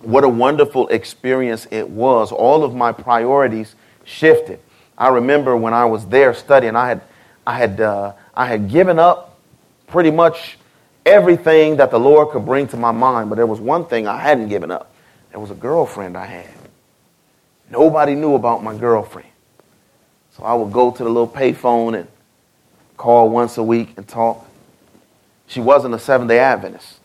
[0.01, 2.33] what a wonderful experience it was.
[2.33, 4.61] All of my priorities shifted.
[4.97, 7.03] I remember when I was there studying, I had,
[7.47, 9.39] I had, uh, I had given up
[9.89, 10.59] pretty much
[11.05, 14.19] everything that the Lord could bring to my mind, but there was one thing I
[14.19, 14.95] hadn't given up.
[15.31, 16.55] There was a girlfriend I had.
[17.69, 19.29] Nobody knew about my girlfriend.
[20.37, 22.09] So I would go to the little payphone and
[22.99, 24.47] call once a week and talk.
[25.47, 27.01] She wasn't a Seventh day Adventist.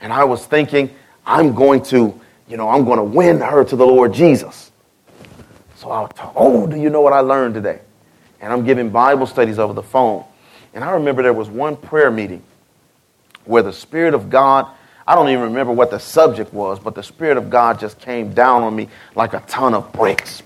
[0.00, 0.90] And I was thinking,
[1.24, 4.72] I'm going to, you know, I'm going to win her to the Lord Jesus.
[5.76, 7.80] So I talk, oh, do you know what I learned today?
[8.40, 10.24] And I'm giving Bible studies over the phone.
[10.74, 12.42] And I remember there was one prayer meeting
[13.44, 14.66] where the Spirit of God,
[15.06, 18.32] I don't even remember what the subject was, but the Spirit of God just came
[18.32, 20.42] down on me like a ton of bricks.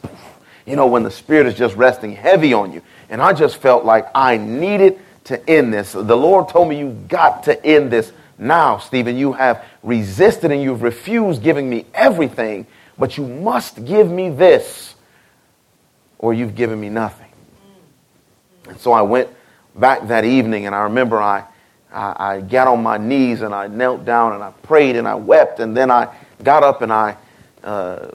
[0.66, 2.82] You know, when the Spirit is just resting heavy on you.
[3.10, 5.92] And I just felt like I needed to end this.
[5.92, 10.62] The Lord told me, you got to end this now, Steven, you have resisted and
[10.62, 12.66] you've refused giving me everything,
[12.98, 14.94] but you must give me this,
[16.18, 17.30] or you've given me nothing.
[18.68, 19.28] And so I went
[19.76, 21.44] back that evening, and I remember I,
[21.92, 25.14] I, I got on my knees and I knelt down and I prayed and I
[25.14, 26.12] wept, and then I
[26.42, 27.16] got up and I
[27.64, 28.08] uh,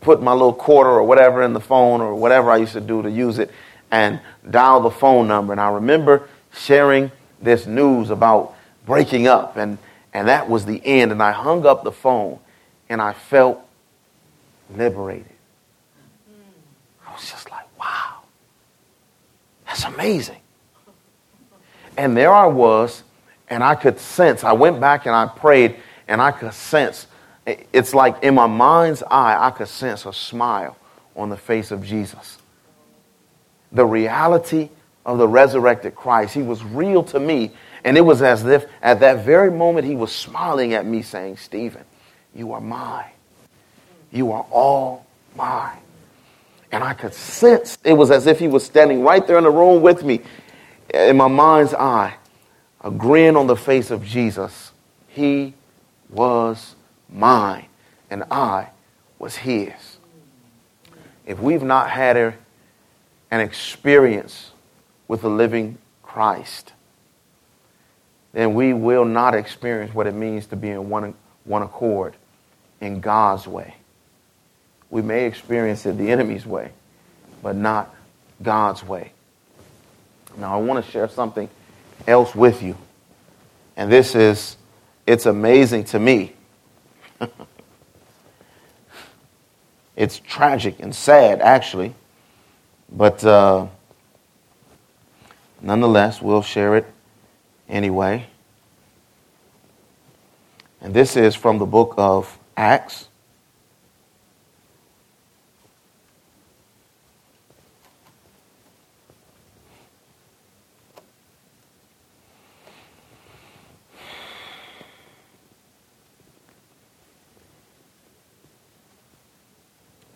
[0.00, 3.00] put my little quarter or whatever in the phone or whatever I used to do
[3.02, 3.50] to use it
[3.90, 4.20] and
[4.50, 5.52] dial the phone number.
[5.52, 9.78] And I remember sharing this news about breaking up and,
[10.12, 11.12] And that was the end.
[11.12, 12.38] And I hung up the phone
[12.88, 13.60] and I felt
[14.74, 15.26] liberated.
[17.06, 18.22] I was just like, wow,
[19.66, 20.40] that's amazing.
[21.96, 23.02] And there I was,
[23.48, 25.76] and I could sense, I went back and I prayed,
[26.06, 27.07] and I could sense,
[27.72, 30.76] it's like in my mind's eye, I could sense a smile
[31.16, 32.38] on the face of Jesus.
[33.72, 34.70] The reality
[35.04, 37.52] of the resurrected Christ, he was real to me.
[37.84, 41.38] And it was as if at that very moment he was smiling at me, saying,
[41.38, 41.84] Steven,
[42.34, 43.10] you are mine.
[44.12, 45.78] You are all mine.
[46.70, 49.50] And I could sense it was as if he was standing right there in the
[49.50, 50.20] room with me.
[50.92, 52.14] In my mind's eye,
[52.82, 54.72] a grin on the face of Jesus.
[55.08, 55.54] He
[56.10, 56.74] was
[57.08, 57.66] mine,
[58.10, 58.68] and I
[59.18, 59.98] was his.
[61.26, 62.34] If we've not had a,
[63.30, 64.50] an experience
[65.06, 66.72] with the living Christ,
[68.32, 72.14] then we will not experience what it means to be in one, one accord
[72.80, 73.74] in God's way.
[74.90, 76.70] We may experience it the enemy's way,
[77.42, 77.94] but not
[78.42, 79.12] God's way.
[80.36, 81.48] Now, I want to share something
[82.06, 82.76] else with you.
[83.76, 84.56] And this is,
[85.06, 86.32] it's amazing to me.
[89.96, 91.94] it's tragic and sad, actually.
[92.90, 93.66] But uh,
[95.60, 96.86] nonetheless, we'll share it
[97.68, 98.26] anyway.
[100.80, 103.08] And this is from the book of Acts.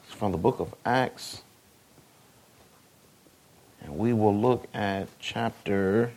[0.05, 1.43] It's from the book of Acts.
[3.81, 6.13] And we will look at chapter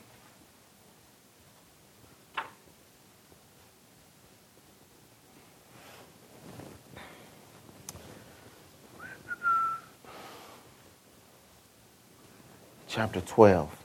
[12.87, 13.75] chapter 12.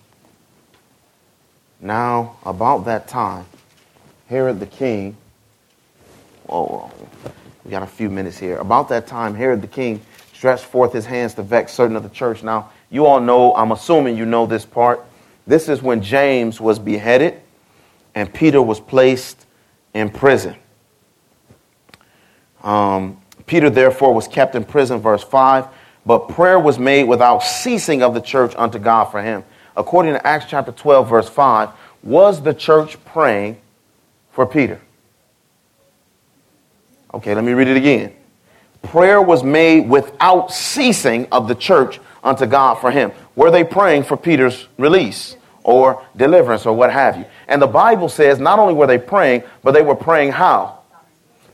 [1.80, 3.46] Now, about that time,
[4.28, 5.16] Herod the king,
[6.44, 6.92] whoa,
[7.70, 8.56] we got a few minutes here.
[8.56, 10.00] About that time, Herod the king
[10.32, 12.42] stretched forth his hands to vex certain of the church.
[12.42, 15.04] Now, you all know, I'm assuming you know this part.
[15.46, 17.40] This is when James was beheaded
[18.12, 19.46] and Peter was placed
[19.94, 20.56] in prison.
[22.64, 25.68] Um, Peter, therefore, was kept in prison, verse 5
[26.04, 29.44] but prayer was made without ceasing of the church unto God for him.
[29.76, 31.68] According to Acts chapter 12, verse 5,
[32.02, 33.60] was the church praying
[34.32, 34.80] for Peter?
[37.12, 38.12] Okay, let me read it again.
[38.82, 43.12] Prayer was made without ceasing of the church unto God for him.
[43.36, 47.24] Were they praying for Peter's release or deliverance or what have you?
[47.48, 50.80] And the Bible says not only were they praying, but they were praying how?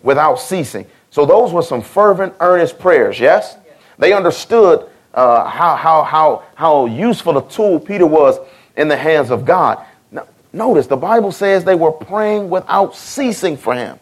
[0.02, 0.86] Without ceasing.
[1.10, 3.56] So those were some fervent, earnest prayers, yes?
[3.98, 8.38] They understood uh, how, how, how, how useful a tool Peter was
[8.76, 9.84] in the hands of God.
[10.10, 13.98] Now, notice the Bible says they were praying without ceasing for him.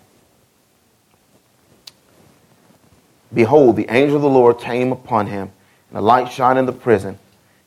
[3.35, 5.51] Behold, the angel of the Lord came upon him,
[5.91, 7.19] and a light shined in the prison.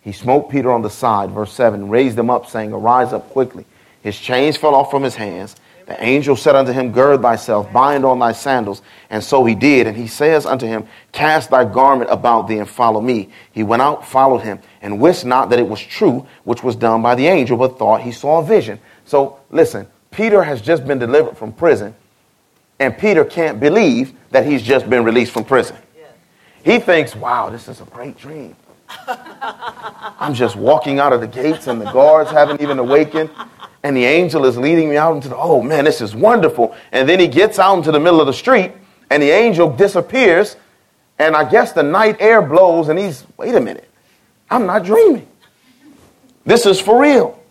[0.01, 3.65] He smote Peter on the side, verse 7, raised him up, saying, Arise up quickly.
[4.01, 5.55] His chains fell off from his hands
[5.87, 8.81] the angel said unto him, Gird thyself, bind on thy sandals.
[9.09, 9.87] And so he did.
[9.87, 13.29] And he says unto him, Cast thy garment about thee and follow me.
[13.53, 17.01] He went out, followed him, and wist not that it was true, which was done
[17.01, 18.79] by the angel, but thought he saw a vision.
[19.05, 21.95] So listen, Peter has just been delivered from prison,
[22.79, 25.77] and Peter can't believe that he's just been released from prison.
[26.63, 28.55] He thinks, wow, this is a great dream.
[30.19, 33.29] I'm just walking out of the gates, and the guards haven't even awakened
[33.87, 36.75] and the angel is leading me out into the, oh man, this is wonderful.
[36.91, 38.73] And then he gets out into the middle of the street
[39.09, 40.57] and the angel disappears.
[41.19, 43.89] And I guess the night air blows and he's, wait a minute,
[44.49, 45.27] I'm not dreaming.
[46.45, 47.41] This is for real.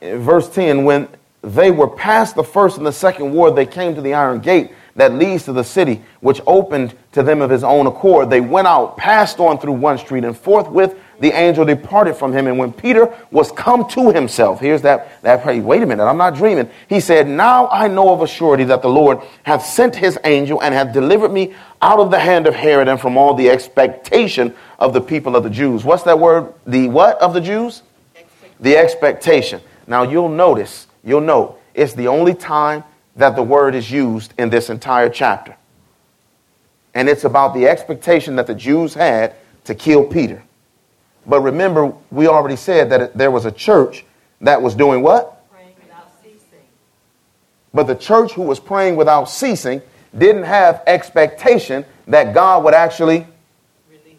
[0.00, 1.08] In verse 10, when
[1.42, 4.72] they were past the first and the second ward, they came to the iron gate
[4.96, 8.30] that leads to the city, which opened to them of his own accord.
[8.30, 12.46] They went out, passed on through one street, and forthwith the angel departed from him.
[12.46, 15.62] And when Peter was come to himself, here's that, that prayer.
[15.62, 16.68] Wait a minute, I'm not dreaming.
[16.88, 20.60] He said, Now I know of a surety that the Lord hath sent his angel
[20.60, 24.54] and hath delivered me out of the hand of Herod and from all the expectation
[24.78, 25.84] of the people of the Jews.
[25.84, 26.52] What's that word?
[26.66, 27.82] The what of the Jews?
[28.60, 29.60] The expectation.
[29.86, 32.84] Now you'll notice, you'll note, it's the only time
[33.16, 35.56] that the word is used in this entire chapter.
[36.94, 39.34] And it's about the expectation that the Jews had
[39.64, 40.42] to kill Peter.
[41.26, 44.04] But remember, we already said that there was a church
[44.40, 45.48] that was doing what?
[45.50, 46.66] Praying without ceasing.
[47.72, 49.82] But the church who was praying without ceasing
[50.16, 53.26] didn't have expectation that God would actually
[53.88, 54.18] release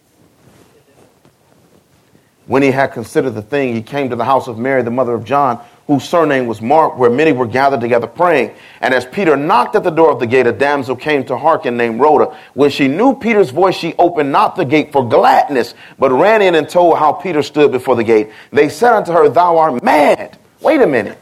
[2.47, 5.13] When he had considered the thing, he came to the house of Mary, the mother
[5.13, 8.51] of John, whose surname was Mark, where many were gathered together praying.
[8.79, 11.75] And as Peter knocked at the door of the gate, a damsel came to hearken
[11.75, 12.37] named Rhoda.
[12.53, 16.55] When she knew Peter's voice, she opened not the gate for gladness, but ran in
[16.55, 18.29] and told how Peter stood before the gate.
[18.51, 20.37] They said unto her, Thou art mad.
[20.61, 21.19] Wait a minute.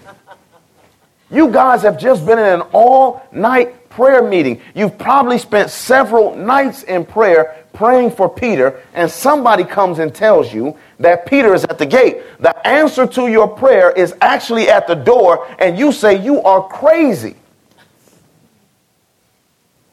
[1.32, 4.62] You guys have just been in an all night prayer meeting.
[4.74, 10.54] You've probably spent several nights in prayer praying for Peter, and somebody comes and tells
[10.54, 12.22] you that Peter is at the gate.
[12.40, 16.68] The answer to your prayer is actually at the door, and you say, You are
[16.68, 17.36] crazy.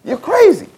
[0.04, 0.68] You're crazy.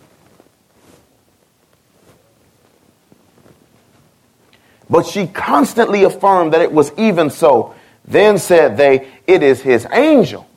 [4.88, 7.74] But she constantly affirmed that it was even so.
[8.04, 10.48] Then said they, It is his angel.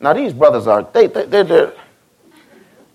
[0.00, 1.72] Now, these brothers are, they, they, they're, they're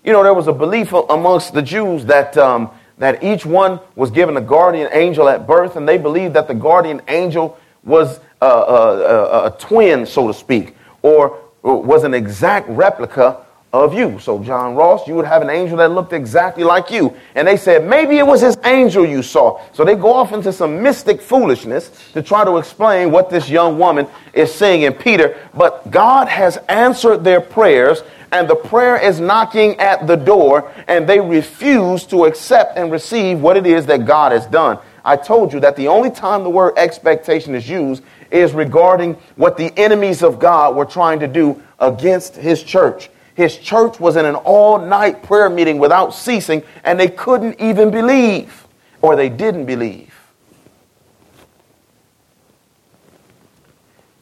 [0.06, 4.10] you know, there was a belief amongst the Jews that um, that each one was
[4.10, 8.46] given a guardian angel at birth, and they believed that the guardian angel was a,
[8.46, 13.44] a, a twin, so to speak, or was an exact replica
[13.84, 14.18] of you.
[14.18, 17.14] So, John Ross, you would have an angel that looked exactly like you.
[17.34, 19.60] And they said, maybe it was his angel you saw.
[19.72, 23.78] So they go off into some mystic foolishness to try to explain what this young
[23.78, 25.38] woman is saying in Peter.
[25.54, 28.02] But God has answered their prayers
[28.32, 33.40] and the prayer is knocking at the door, and they refuse to accept and receive
[33.40, 34.78] what it is that God has done.
[35.04, 39.56] I told you that the only time the word expectation is used is regarding what
[39.56, 43.08] the enemies of God were trying to do against his church.
[43.36, 47.90] His church was in an all night prayer meeting without ceasing, and they couldn't even
[47.90, 48.66] believe,
[49.02, 50.14] or they didn't believe.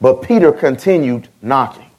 [0.00, 1.90] But Peter continued knocking.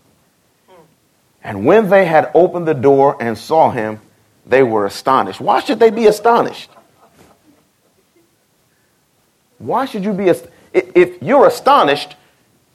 [1.42, 4.02] And when they had opened the door and saw him,
[4.46, 5.40] they were astonished.
[5.40, 6.70] Why should they be astonished?
[9.58, 10.54] Why should you be astonished?
[10.74, 12.16] If you're astonished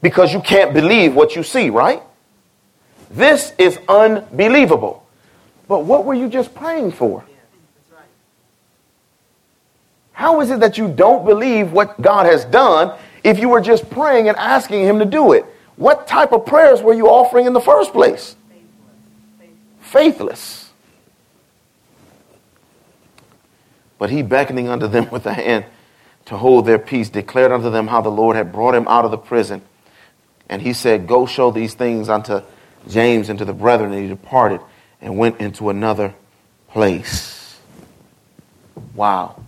[0.01, 2.03] because you can't believe what you see, right?
[3.11, 5.07] This is unbelievable.
[5.69, 7.25] But what were you just praying for?
[10.13, 13.89] How is it that you don't believe what God has done if you were just
[13.91, 15.45] praying and asking Him to do it?
[15.77, 18.37] What type of prayers were you offering in the first place?
[19.91, 20.71] faithless.
[23.99, 25.67] But he, beckoning unto them with a hand
[26.27, 29.11] to hold their peace, declared unto them how the Lord had brought him out of
[29.11, 29.63] the prison.
[30.49, 32.43] And he said, Go show these things unto
[32.89, 33.93] James and to the brethren.
[33.93, 34.61] And he departed
[35.01, 36.14] and went into another
[36.68, 37.59] place.
[38.95, 39.43] Wow.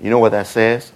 [0.00, 0.92] You know what that says?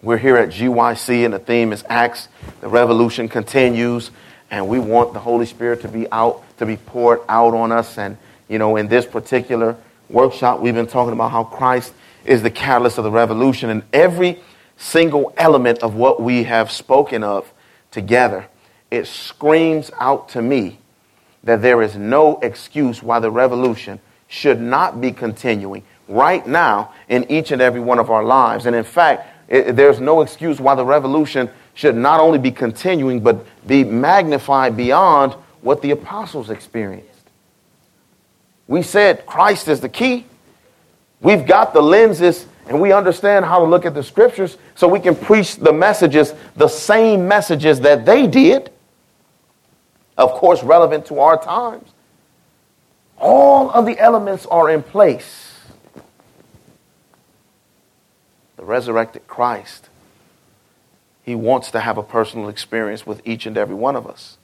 [0.00, 2.28] We're here at GYC, and the theme is Acts.
[2.60, 4.12] The revolution continues
[4.50, 7.98] and we want the Holy Spirit to be out, to be poured out on us.
[7.98, 8.16] And,
[8.48, 9.76] you know, in this particular
[10.08, 11.92] workshop, we've been talking about how Christ
[12.24, 13.70] is the catalyst of the revolution.
[13.70, 14.40] And every
[14.76, 17.52] single element of what we have spoken of
[17.90, 18.46] together,
[18.90, 20.78] it screams out to me
[21.44, 27.30] that there is no excuse why the revolution should not be continuing right now in
[27.30, 28.66] each and every one of our lives.
[28.66, 33.20] And in fact, it, there's no excuse why the revolution should not only be continuing,
[33.20, 37.08] but be magnified beyond what the apostles experienced.
[38.66, 40.26] We said Christ is the key.
[41.20, 45.00] We've got the lenses and we understand how to look at the scriptures so we
[45.00, 48.70] can preach the messages, the same messages that they did.
[50.18, 51.88] Of course, relevant to our times.
[53.16, 55.54] All of the elements are in place.
[58.56, 59.88] The resurrected Christ
[61.28, 64.38] he wants to have a personal experience with each and every one of us.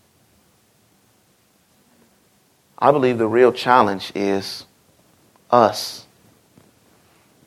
[2.78, 4.66] I believe the real challenge is
[5.50, 6.04] us.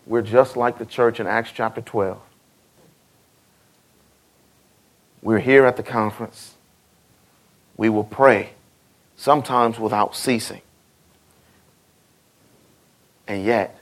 [0.07, 2.19] We're just like the church in Acts chapter 12.
[5.21, 6.55] We're here at the conference.
[7.78, 8.51] We will pray,
[9.15, 10.61] sometimes without ceasing.
[13.28, 13.80] And yet,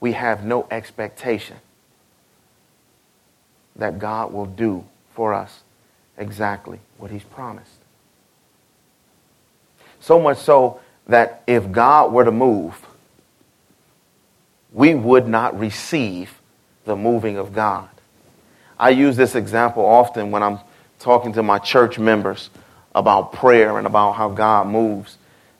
[0.00, 1.56] we have no expectation
[3.76, 4.84] that God will do
[5.14, 5.62] for us
[6.16, 7.70] exactly what He's promised.
[10.00, 12.86] So much so that if God were to move,
[14.72, 16.38] we would not receive
[16.84, 17.88] the moving of God.
[18.78, 20.58] I use this example often when I'm
[21.04, 22.50] talking to my church members
[22.94, 25.16] about prayer and about how God moves.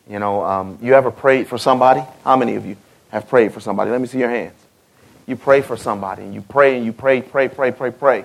[0.09, 2.03] You know, um, you ever prayed for somebody?
[2.25, 2.77] How many of you
[3.11, 3.91] have prayed for somebody?
[3.91, 4.65] Let me see your hands
[5.27, 8.25] you pray for somebody and you pray and you pray, pray, pray, pray, pray.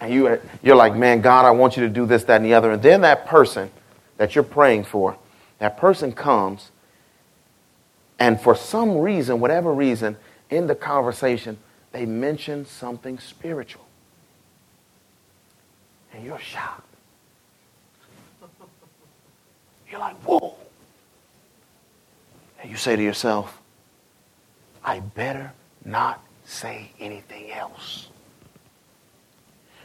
[0.00, 2.54] And you, you're like, man, God, I want you to do this, that, and the
[2.54, 2.72] other.
[2.72, 3.70] And then that person
[4.16, 5.16] that you're praying for,
[5.58, 6.70] that person comes
[8.18, 10.16] and for some reason, whatever reason,
[10.50, 11.58] in the conversation,
[11.92, 13.84] they mention something spiritual.
[16.14, 16.86] And you're shocked.
[19.90, 20.54] You're like, whoa.
[22.60, 23.60] And you say to yourself,
[24.84, 25.52] I better
[25.84, 28.08] not say anything else.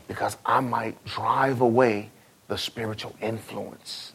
[0.07, 2.09] Because I might drive away
[2.47, 4.13] the spiritual influence.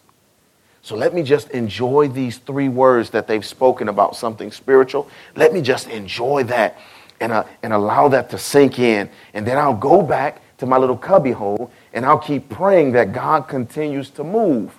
[0.81, 5.09] So let me just enjoy these three words that they've spoken about something spiritual.
[5.37, 6.79] Let me just enjoy that
[7.21, 9.09] and, uh, and allow that to sink in.
[9.33, 13.49] And then I'll go back to my little cubbyhole and I'll keep praying that God
[13.49, 14.73] continues to move.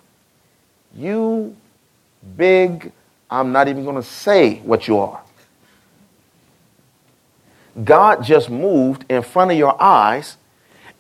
[0.96, 1.58] You
[2.38, 2.94] big,
[3.30, 5.22] I'm not even going to say what you are.
[7.84, 10.38] God just moved in front of your eyes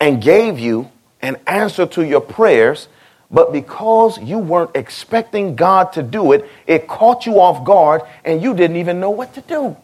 [0.02, 2.90] and gave you an answer to your prayers,
[3.32, 8.42] but because you weren't expecting God to do it, it caught you off guard and
[8.42, 9.78] you didn't even know what to do.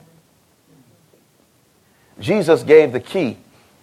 [2.20, 3.38] Jesus gave the key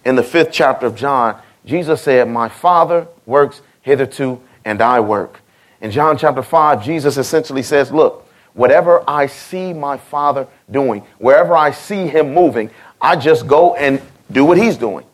[0.07, 1.39] in the fifth chapter of John.
[1.67, 5.41] Jesus said, My Father works hitherto, and I work.
[5.81, 11.57] In John chapter 5, Jesus essentially says, Look, whatever I see my Father doing, wherever
[11.57, 14.01] I see him moving, I just go and
[14.31, 15.05] do what he's doing.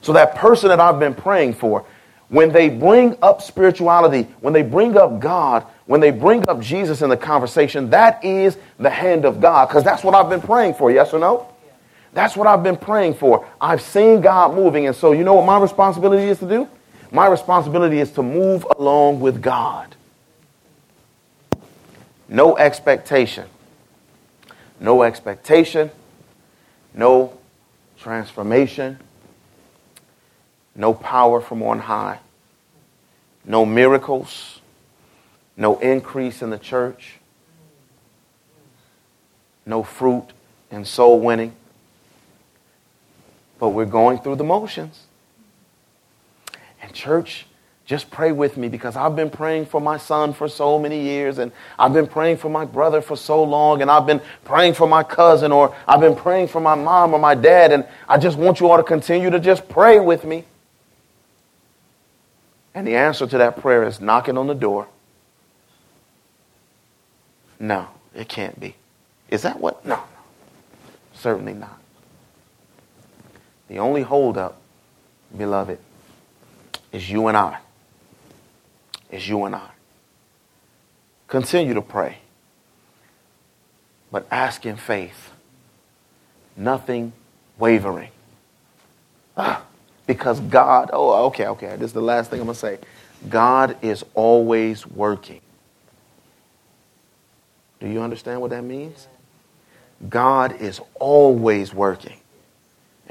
[0.00, 1.84] So that person that I've been praying for,
[2.28, 7.02] when they bring up spirituality, when they bring up God, when they bring up Jesus
[7.02, 10.74] in the conversation, that is the hand of God because that's what I've been praying
[10.74, 11.51] for, yes or no?
[12.12, 13.46] That's what I've been praying for.
[13.60, 14.86] I've seen God moving.
[14.86, 16.68] And so, you know what my responsibility is to do?
[17.10, 19.94] My responsibility is to move along with God.
[22.28, 23.46] No expectation.
[24.80, 25.90] No expectation
[26.94, 27.38] no
[27.98, 28.98] transformation,
[30.74, 32.18] no power from on high,
[33.44, 34.60] no miracles,
[35.56, 37.18] no increase in the church,
[39.64, 40.26] no fruit
[40.70, 41.54] in soul winning.
[43.62, 45.04] But we're going through the motions.
[46.82, 47.46] And church,
[47.86, 51.38] just pray with me because I've been praying for my son for so many years,
[51.38, 54.88] and I've been praying for my brother for so long, and I've been praying for
[54.88, 58.36] my cousin, or I've been praying for my mom or my dad, and I just
[58.36, 60.42] want you all to continue to just pray with me.
[62.74, 64.88] And the answer to that prayer is knocking on the door.
[67.60, 68.74] No, it can't be.
[69.30, 69.86] Is that what?
[69.86, 70.02] No, no.
[71.14, 71.81] Certainly not.
[73.72, 74.60] The only holdup,
[75.34, 75.78] beloved,
[76.92, 77.56] is you and I
[79.10, 79.70] is you and I.
[81.26, 82.18] Continue to pray,
[84.10, 85.32] but ask in faith,
[86.54, 87.14] nothing
[87.58, 88.10] wavering.
[89.38, 89.64] Ah,
[90.06, 92.78] because God, oh, okay, okay, this is the last thing I'm going to say.
[93.30, 95.40] God is always working.
[97.80, 99.08] Do you understand what that means?
[100.10, 102.18] God is always working.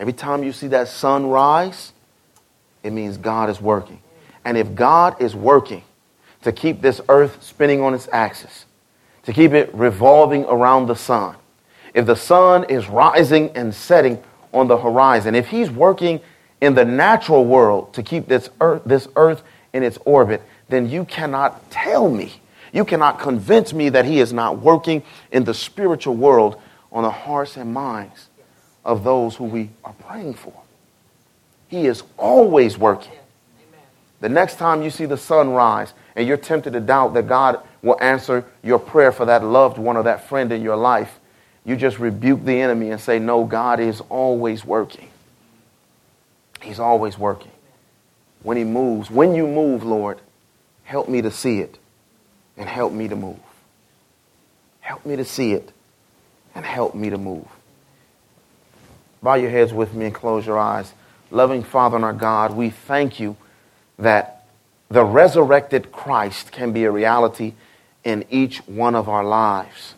[0.01, 1.93] Every time you see that sun rise,
[2.81, 4.01] it means God is working.
[4.43, 5.83] And if God is working,
[6.41, 8.65] to keep this earth spinning on its axis,
[9.25, 11.35] to keep it revolving around the sun.
[11.93, 16.19] If the sun is rising and setting on the horizon, if he's working
[16.61, 21.05] in the natural world to keep this earth, this earth in its orbit, then you
[21.05, 22.41] cannot tell me,
[22.73, 26.59] you cannot convince me that he is not working in the spiritual world
[26.91, 28.29] on the hearts and minds
[28.83, 30.53] of those who we are praying for.
[31.67, 33.13] He is always working.
[34.19, 37.61] The next time you see the sun rise, and you're tempted to doubt that God
[37.81, 41.19] will answer your prayer for that loved one or that friend in your life,
[41.65, 45.07] you just rebuke the enemy and say, No, God is always working.
[46.61, 47.51] He's always working.
[48.43, 50.19] When He moves, when you move, Lord,
[50.83, 51.77] help me to see it
[52.57, 53.39] and help me to move.
[54.81, 55.71] Help me to see it
[56.53, 57.47] and help me to move.
[59.21, 60.93] Bow your heads with me and close your eyes.
[61.29, 63.37] Loving Father and our God, we thank you
[63.97, 64.45] that
[64.89, 67.53] the resurrected Christ can be a reality
[68.03, 69.95] in each one of our lives.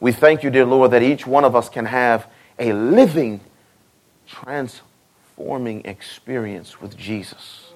[0.00, 2.26] We thank you, dear Lord, that each one of us can have
[2.58, 3.40] a living,
[4.26, 7.70] transforming experience with Jesus.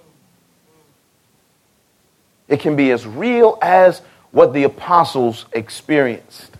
[2.48, 4.00] It can be as real as
[4.30, 6.50] what the apostles experienced.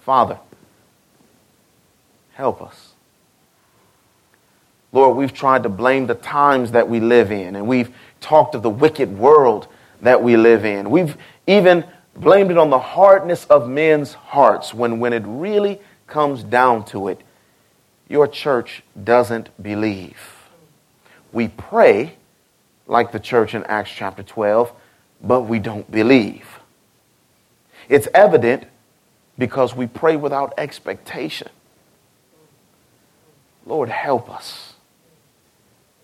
[0.00, 0.38] Father,
[2.38, 2.92] help us.
[4.92, 8.62] Lord, we've tried to blame the times that we live in, and we've talked of
[8.62, 9.66] the wicked world
[10.02, 10.88] that we live in.
[10.88, 11.16] We've
[11.48, 11.84] even
[12.14, 17.08] blamed it on the hardness of men's hearts when, when it really comes down to
[17.08, 17.20] it,
[18.08, 20.48] your church doesn't believe.
[21.32, 22.14] We pray
[22.86, 24.72] like the church in Acts chapter 12,
[25.20, 26.60] but we don't believe.
[27.88, 28.64] It's evident
[29.36, 31.48] because we pray without expectation.
[33.68, 34.72] Lord, help us.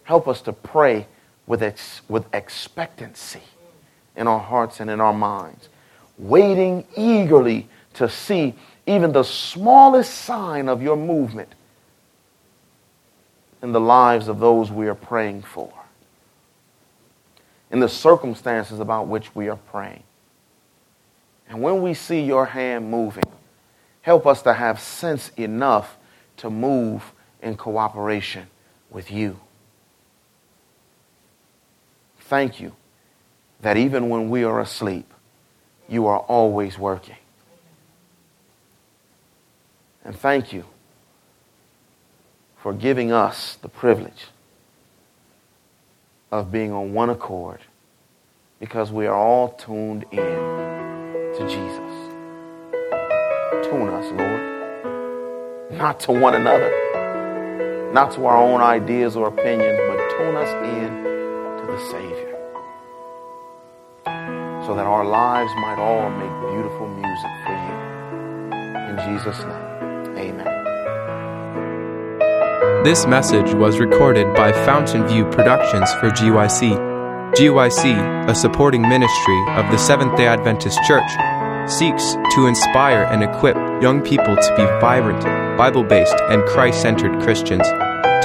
[0.02, 1.06] Help us to pray
[1.46, 3.40] with, ex- with expectancy
[4.14, 5.70] in our hearts and in our minds,
[6.18, 8.54] waiting eagerly to see
[8.86, 11.48] even the smallest sign of your movement
[13.62, 15.72] in the lives of those we are praying for,
[17.70, 20.02] in the circumstances about which we are praying.
[21.48, 23.24] And when we see your hand moving,
[24.02, 25.96] help us to have sense enough
[26.36, 27.10] to move
[27.44, 28.48] in cooperation
[28.90, 29.38] with you.
[32.18, 32.72] Thank you
[33.60, 35.12] that even when we are asleep,
[35.88, 37.16] you are always working.
[40.04, 40.64] And thank you
[42.56, 44.26] for giving us the privilege
[46.32, 47.60] of being on one accord
[48.58, 51.94] because we are all tuned in to Jesus.
[53.68, 55.78] Tune us, Lord.
[55.78, 56.70] Not to one another,
[57.94, 60.90] not to our own ideas or opinions, but tune us in
[61.60, 62.34] to the Savior
[64.66, 67.74] so that our lives might all make beautiful music for you.
[68.90, 70.50] In Jesus' name, amen.
[72.82, 76.76] This message was recorded by Fountain View Productions for GYC.
[77.36, 81.10] GYC, a supporting ministry of the Seventh day Adventist Church,
[81.70, 85.22] seeks to inspire and equip young people to be vibrant,
[85.56, 87.68] Bible based, and Christ centered Christians.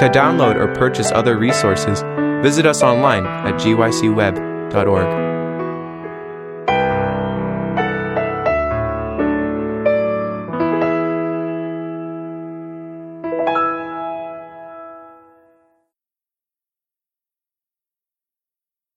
[0.00, 2.00] To download or purchase other resources,
[2.42, 5.29] visit us online at gycweb.org.